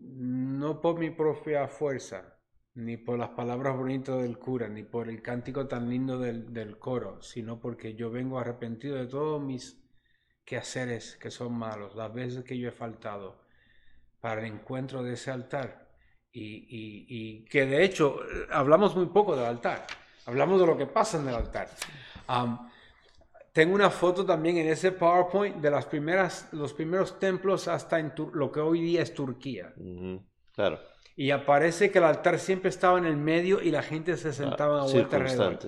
no 0.00 0.80
por 0.80 0.98
mi 0.98 1.10
propia 1.10 1.68
fuerza 1.68 2.38
ni 2.78 2.96
por 2.96 3.18
las 3.18 3.30
palabras 3.30 3.76
bonitas 3.76 4.22
del 4.22 4.38
cura, 4.38 4.68
ni 4.68 4.84
por 4.84 5.08
el 5.08 5.20
cántico 5.20 5.66
tan 5.66 5.90
lindo 5.90 6.16
del, 6.18 6.78
coro, 6.78 7.20
sino 7.22 7.58
porque 7.58 7.94
yo 7.94 8.08
vengo 8.08 8.38
arrepentido 8.38 8.96
de 8.96 9.06
todos 9.06 9.42
mis 9.42 9.82
quehaceres 10.44 11.16
que 11.16 11.32
son 11.32 11.54
malos, 11.54 11.96
las 11.96 12.14
veces 12.14 12.44
que 12.44 12.56
yo 12.56 12.68
he 12.68 12.72
faltado 12.72 13.42
para 14.20 14.42
el 14.42 14.52
encuentro 14.52 15.02
de 15.02 15.14
ese 15.14 15.32
altar. 15.32 15.88
Y, 16.30 17.44
que 17.46 17.66
de 17.66 17.82
hecho 17.82 18.20
hablamos 18.52 18.94
muy 18.94 19.06
poco 19.06 19.34
del 19.34 19.46
altar, 19.46 19.84
hablamos 20.24 20.60
de 20.60 20.66
lo 20.66 20.78
que 20.78 20.86
pasa 20.86 21.18
en 21.18 21.26
el 21.26 21.34
altar. 21.34 21.68
Tengo 23.52 23.74
una 23.74 23.90
foto 23.90 24.24
también 24.24 24.58
en 24.58 24.68
ese 24.68 24.92
PowerPoint 24.92 25.56
de 25.56 25.70
las 25.70 25.86
primeras, 25.86 26.48
los 26.52 26.72
primeros 26.72 27.18
templos 27.18 27.68
hasta 27.68 27.98
en 27.98 28.12
lo 28.32 28.52
que 28.52 28.60
hoy 28.60 28.80
día 28.80 29.02
es 29.02 29.14
Turquía. 29.14 29.74
Claro 30.54 30.78
y 31.18 31.32
aparece 31.32 31.90
que 31.90 31.98
el 31.98 32.04
altar 32.04 32.38
siempre 32.38 32.70
estaba 32.70 32.96
en 32.96 33.04
el 33.04 33.16
medio 33.16 33.60
y 33.60 33.72
la 33.72 33.82
gente 33.82 34.16
se 34.16 34.32
sentaba 34.32 34.82
a 34.82 34.84
vuelta 34.84 35.16
alrededor. 35.16 35.58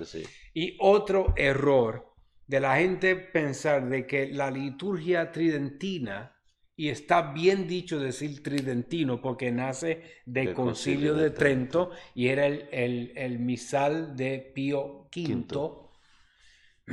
Y 0.53 0.77
otro 0.79 1.33
error 1.35 2.07
de 2.47 2.61
la 2.61 2.77
gente 2.77 3.17
pensar 3.17 3.89
de 3.89 4.07
que 4.07 4.27
la 4.27 4.49
liturgia 4.49 5.29
tridentina, 5.33 6.37
y 6.77 6.87
está 6.87 7.33
bien 7.33 7.67
dicho 7.67 7.99
decir 7.99 8.41
tridentino 8.41 9.21
porque 9.21 9.51
nace 9.51 10.21
del 10.25 10.53
concilio, 10.53 11.15
de, 11.15 11.31
Trento, 11.31 11.91
y 12.15 12.29
era 12.29 12.45
el, 12.45 13.39
misal 13.39 14.15
de 14.15 14.53
Pío 14.55 15.09
V, 15.13 15.80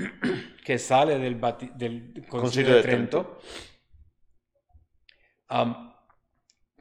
que 0.64 0.78
sale 0.78 1.18
del, 1.18 1.38
concilio, 2.28 2.74
de, 2.76 2.82
Trento 2.82 3.40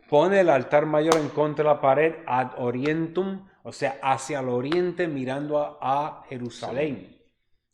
pone 0.10 0.40
el 0.40 0.50
altar 0.50 0.86
mayor 0.86 1.18
en 1.18 1.30
contra 1.30 1.64
de 1.64 1.70
la 1.70 1.82
pared 1.82 2.16
ad 2.26 2.54
orientum, 2.58 3.48
o 3.64 3.72
sea, 3.72 4.00
hacia 4.02 4.40
el 4.40 4.50
oriente 4.50 5.08
mirando 5.08 5.78
a, 5.82 6.24
Jerusalén, 6.30 7.22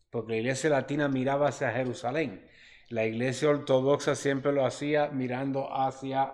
porque 0.09 0.33
la 0.33 0.37
iglesia 0.39 0.69
latina 0.69 1.07
miraba 1.07 1.49
hacia 1.49 1.71
Jerusalén. 1.71 2.47
La 2.89 3.05
iglesia 3.05 3.49
ortodoxa 3.49 4.15
siempre 4.15 4.51
lo 4.51 4.65
hacía 4.65 5.07
mirando 5.07 5.73
hacia 5.73 6.33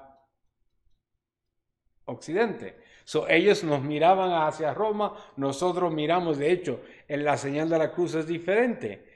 occidente. 2.05 2.77
So, 3.05 3.27
ellos 3.27 3.63
nos 3.63 3.81
miraban 3.81 4.31
hacia 4.31 4.73
Roma, 4.73 5.15
nosotros 5.35 5.91
miramos, 5.93 6.37
de 6.37 6.51
hecho, 6.51 6.81
la 7.09 7.37
señal 7.37 7.69
de 7.69 7.77
la 7.77 7.91
cruz 7.91 8.15
es 8.15 8.27
diferente 8.27 9.09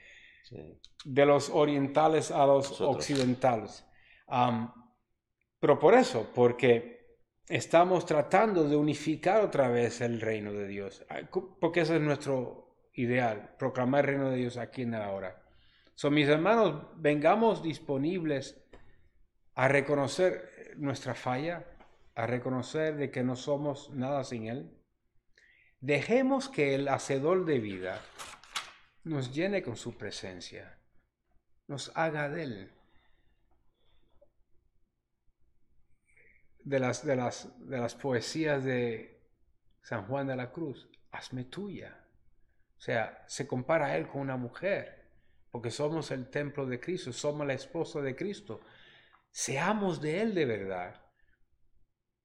de 1.04 1.26
los 1.26 1.50
orientales 1.50 2.30
a 2.30 2.46
los 2.46 2.80
occidentales. 2.80 3.86
Pero 5.58 5.78
por 5.78 5.94
eso, 5.94 6.30
porque 6.34 7.18
estamos 7.48 8.04
tratando 8.04 8.68
de 8.68 8.76
unificar 8.76 9.42
otra 9.42 9.68
vez 9.68 10.00
el 10.00 10.20
reino 10.20 10.52
de 10.52 10.66
Dios, 10.66 11.04
porque 11.60 11.80
ese 11.80 11.96
es 11.96 12.02
nuestro 12.02 12.76
ideal, 12.94 13.54
proclamar 13.58 14.04
el 14.04 14.06
reino 14.06 14.30
de 14.30 14.36
Dios 14.36 14.56
aquí 14.56 14.82
en 14.82 14.92
la 14.92 15.10
hora. 15.10 15.42
So, 15.94 16.10
mis 16.10 16.28
hermanos, 16.28 16.86
vengamos 16.96 17.62
disponibles 17.62 18.60
a 19.54 19.68
reconocer 19.68 20.74
nuestra 20.76 21.14
falla, 21.14 21.64
a 22.16 22.26
reconocer 22.26 22.96
de 22.96 23.10
que 23.10 23.22
no 23.22 23.36
somos 23.36 23.90
nada 23.90 24.24
sin 24.24 24.48
Él. 24.48 24.70
Dejemos 25.84 26.48
que 26.48 26.74
el 26.74 26.88
hacedor 26.88 27.44
de 27.44 27.58
vida 27.58 28.00
nos 29.02 29.34
llene 29.34 29.62
con 29.62 29.76
su 29.76 29.98
presencia, 29.98 30.78
nos 31.66 31.92
haga 31.94 32.30
de 32.30 32.42
Él 32.42 32.72
de 36.64 36.80
las, 36.80 37.04
de 37.04 37.16
las, 37.16 37.68
de 37.68 37.76
las 37.76 37.94
poesías 37.94 38.64
de 38.64 39.20
San 39.82 40.06
Juan 40.06 40.26
de 40.26 40.36
la 40.36 40.50
Cruz, 40.50 40.88
hazme 41.12 41.44
tuya. 41.44 42.02
O 42.78 42.80
sea, 42.80 43.22
se 43.26 43.46
compara 43.46 43.88
a 43.88 43.96
él 43.98 44.08
con 44.08 44.22
una 44.22 44.38
mujer, 44.38 45.10
porque 45.50 45.70
somos 45.70 46.10
el 46.12 46.30
templo 46.30 46.64
de 46.64 46.80
Cristo, 46.80 47.12
somos 47.12 47.46
la 47.46 47.52
esposa 47.52 48.00
de 48.00 48.16
Cristo. 48.16 48.62
Seamos 49.30 50.00
de 50.00 50.22
Él 50.22 50.34
de 50.34 50.46
verdad. 50.46 51.03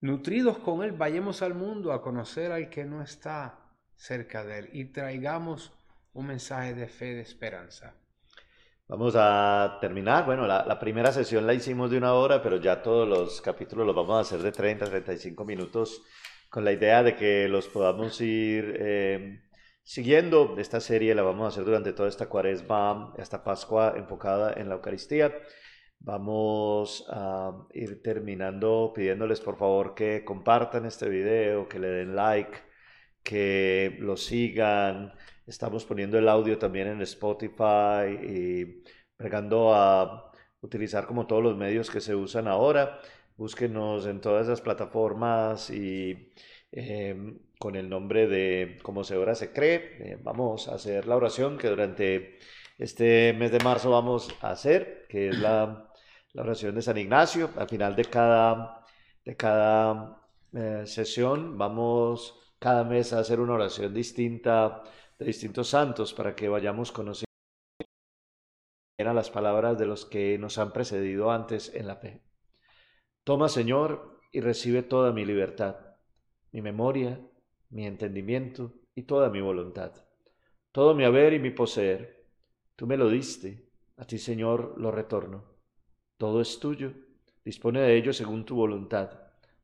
Nutridos 0.02 0.60
con 0.60 0.82
Él, 0.84 0.94
vayamos 0.94 1.42
al 1.42 1.54
mundo 1.54 1.92
a 1.92 2.02
conocer 2.02 2.52
al 2.52 2.70
que 2.70 2.86
no 2.86 3.02
está 3.02 3.60
cerca 3.96 4.46
de 4.46 4.60
Él 4.60 4.70
y 4.72 4.86
traigamos 4.86 5.74
un 6.14 6.28
mensaje 6.28 6.74
de 6.74 6.88
fe, 6.88 7.16
de 7.16 7.22
esperanza. 7.22 7.94
Vamos 8.88 9.14
a 9.18 9.78
terminar. 9.82 10.26
Bueno, 10.26 10.48
la, 10.48 10.80
primera 10.80 11.12
sesión 11.12 11.46
la 11.46 11.54
hicimos 11.54 11.92
de 11.92 11.98
una 11.98 12.14
hora, 12.14 12.42
pero 12.42 12.58
ya 12.58 12.82
todos 12.82 13.08
los 13.08 13.40
capítulos 13.40 13.86
los 13.86 13.96
vamos 13.96 14.18
a 14.18 14.22
hacer 14.22 14.40
de 14.40 14.52
30, 14.52 14.86
35 14.86 15.46
minutos, 15.46 16.02
con 16.50 16.66
la 16.66 16.72
idea 16.72 17.04
de 17.04 17.16
que 17.16 17.48
los 17.48 17.68
podamos 17.68 18.20
ir 18.22 18.78
eh, 18.80 19.44
siguiendo. 19.84 20.56
Esta 20.58 20.80
serie 20.80 21.14
la 21.14 21.22
vamos 21.22 21.46
a 21.46 21.48
hacer 21.50 21.66
durante 21.66 21.94
toda 21.94 22.10
esta 22.10 22.30
cuaresma, 22.30 23.14
esta 23.18 23.44
Pascua 23.44 23.94
enfocada 23.96 24.54
en 24.54 24.70
la 24.70 24.76
Eucaristía. 24.76 25.36
Vamos 26.00 27.06
a 27.10 27.68
ir 27.74 28.02
terminando 28.02 28.92
pidiéndoles 28.96 29.42
por 29.42 29.58
favor 29.58 29.96
que 29.96 30.24
compartan 30.26 30.86
este 30.86 31.10
video, 31.10 31.68
que 31.68 31.80
le 31.80 31.90
den 31.90 32.16
like, 32.16 32.58
que 33.24 33.98
lo 34.00 34.18
sigan 34.18 35.14
Estamos 35.50 35.84
poniendo 35.84 36.20
el 36.20 36.30
audio 36.30 36.60
también 36.60 36.90
en 36.90 37.02
Spotify 37.02 38.06
y 38.22 38.84
pregando 39.18 39.74
a 39.74 40.32
utilizar 40.62 41.08
como 41.08 41.26
todos 41.26 41.42
los 41.42 41.58
medios 41.58 41.90
que 41.90 42.02
se 42.02 42.14
usan 42.14 42.48
ahora. 42.48 43.00
Búsquenos 43.36 44.06
en 44.06 44.22
todas 44.22 44.46
esas 44.46 44.62
plataformas 44.62 45.72
y 45.72 46.32
em, 46.72 47.40
con 47.58 47.76
el 47.76 47.90
nombre 47.90 48.28
de 48.28 48.78
Como 48.84 49.04
se 49.04 49.18
ora 49.18 49.34
se 49.34 49.52
cree. 49.52 50.12
Eh, 50.12 50.20
vamos 50.22 50.68
a 50.68 50.76
hacer 50.76 51.08
la 51.08 51.16
oración 51.16 51.58
que 51.58 51.70
durante 51.70 52.38
este 52.78 53.34
mes 53.34 53.52
de 53.52 53.60
marzo 53.64 53.90
vamos 53.90 54.30
a 54.42 54.52
hacer, 54.52 55.08
que 55.10 55.30
es 55.30 55.40
la, 55.40 55.89
oración 56.42 56.76
de 56.76 56.82
San 56.82 56.98
Ignacio. 56.98 57.50
Al 57.58 57.68
final 57.68 57.96
de 57.96 58.06
cada, 58.06 58.86
de 59.26 59.36
cada 59.36 60.22
eh, 60.54 60.84
sesión 60.86 61.58
vamos 61.58 62.36
cada 62.60 62.84
mes 62.84 63.14
a 63.14 63.20
hacer 63.20 63.40
una 63.40 63.54
oración 63.54 63.94
distinta 63.94 64.84
de 65.18 65.26
distintos 65.26 65.70
santos 65.70 66.14
para 66.14 66.36
que 66.36 66.50
vayamos 66.50 66.92
conociendo 66.92 67.30
las 69.14 69.30
palabras 69.30 69.78
de 69.78 69.86
los 69.86 70.06
que 70.06 70.38
nos 70.38 70.58
han 70.58 70.74
precedido 70.74 71.32
antes 71.32 71.74
en 71.74 71.88
la 71.88 71.96
fe. 71.96 72.22
Toma, 73.24 73.50
Señor, 73.50 74.20
y 74.32 74.42
recibe 74.42 74.84
toda 74.84 75.12
mi 75.12 75.26
libertad, 75.26 75.78
mi 76.52 76.62
memoria, 76.62 77.20
mi 77.70 77.86
entendimiento 77.86 78.74
y 78.96 79.04
toda 79.04 79.30
mi 79.30 79.42
voluntad, 79.42 79.94
todo 80.72 80.94
mi 80.94 81.06
haber 81.06 81.34
y 81.34 81.40
mi 81.40 81.52
poseer. 81.52 82.26
Tú 82.76 82.88
me 82.88 82.98
lo 82.98 83.10
diste, 83.10 83.70
a 83.98 84.06
ti, 84.06 84.18
Señor, 84.18 84.76
lo 84.78 84.92
retorno. 84.92 85.49
Todo 86.20 86.42
es 86.42 86.60
tuyo, 86.60 86.92
dispone 87.46 87.80
de 87.80 87.96
ello 87.96 88.12
según 88.12 88.44
tu 88.44 88.54
voluntad. 88.54 89.10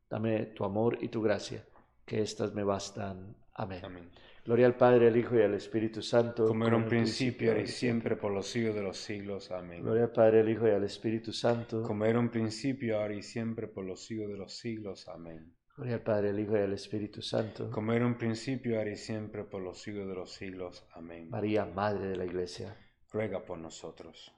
Dame 0.08 0.46
tu 0.46 0.64
amor 0.64 0.96
y 1.02 1.08
tu 1.08 1.20
gracia, 1.20 1.62
que 2.06 2.22
éstas 2.22 2.54
me 2.54 2.64
bastan. 2.64 3.36
Amén. 3.52 3.84
Amén. 3.84 4.10
Gloria 4.42 4.64
al 4.64 4.74
Padre, 4.74 5.08
al 5.08 5.16
Hijo 5.18 5.36
y 5.36 5.42
al 5.42 5.52
Espíritu 5.52 6.00
Santo. 6.00 6.46
Como 6.46 6.66
era 6.66 6.74
un 6.74 6.86
principio, 6.86 7.60
y 7.60 7.66
siempre, 7.66 8.16
por 8.16 8.32
los 8.32 8.46
siglos 8.46 8.74
de 8.74 8.82
los 8.82 8.96
siglos. 8.96 9.50
Amén. 9.50 9.82
Gloria 9.82 10.04
al 10.04 10.12
Padre, 10.12 10.40
al 10.40 10.48
Hijo 10.48 10.66
y 10.66 10.70
al 10.70 10.84
Espíritu 10.84 11.30
Santo. 11.30 11.82
Como 11.82 12.06
era 12.06 12.18
un 12.18 12.30
principio, 12.30 13.00
ahora 13.00 13.12
y 13.12 13.22
siempre, 13.22 13.66
por 13.66 13.84
los 13.84 14.00
siglos 14.00 14.30
de 14.30 14.38
los 14.38 14.54
siglos. 14.54 15.06
Amén. 15.08 15.52
Gloria 15.76 15.96
al 15.96 16.02
Padre, 16.02 16.30
al 16.30 16.40
Hijo 16.40 16.56
y 16.56 16.60
al 16.60 16.72
Espíritu 16.72 17.20
Santo. 17.20 17.70
Como 17.70 17.92
era 17.92 18.06
un 18.06 18.16
principio, 18.16 18.78
ahora 18.78 18.92
y 18.92 18.96
siempre, 18.96 19.44
por 19.44 19.60
los 19.60 19.82
siglos 19.82 20.08
de 20.08 20.14
los 20.14 20.32
siglos. 20.32 20.86
Amén. 20.94 21.28
María, 21.28 21.66
Madre 21.66 22.08
de 22.08 22.16
la 22.16 22.24
Iglesia. 22.24 22.74
Ruega 23.12 23.44
por 23.44 23.58
nosotros. 23.58 24.32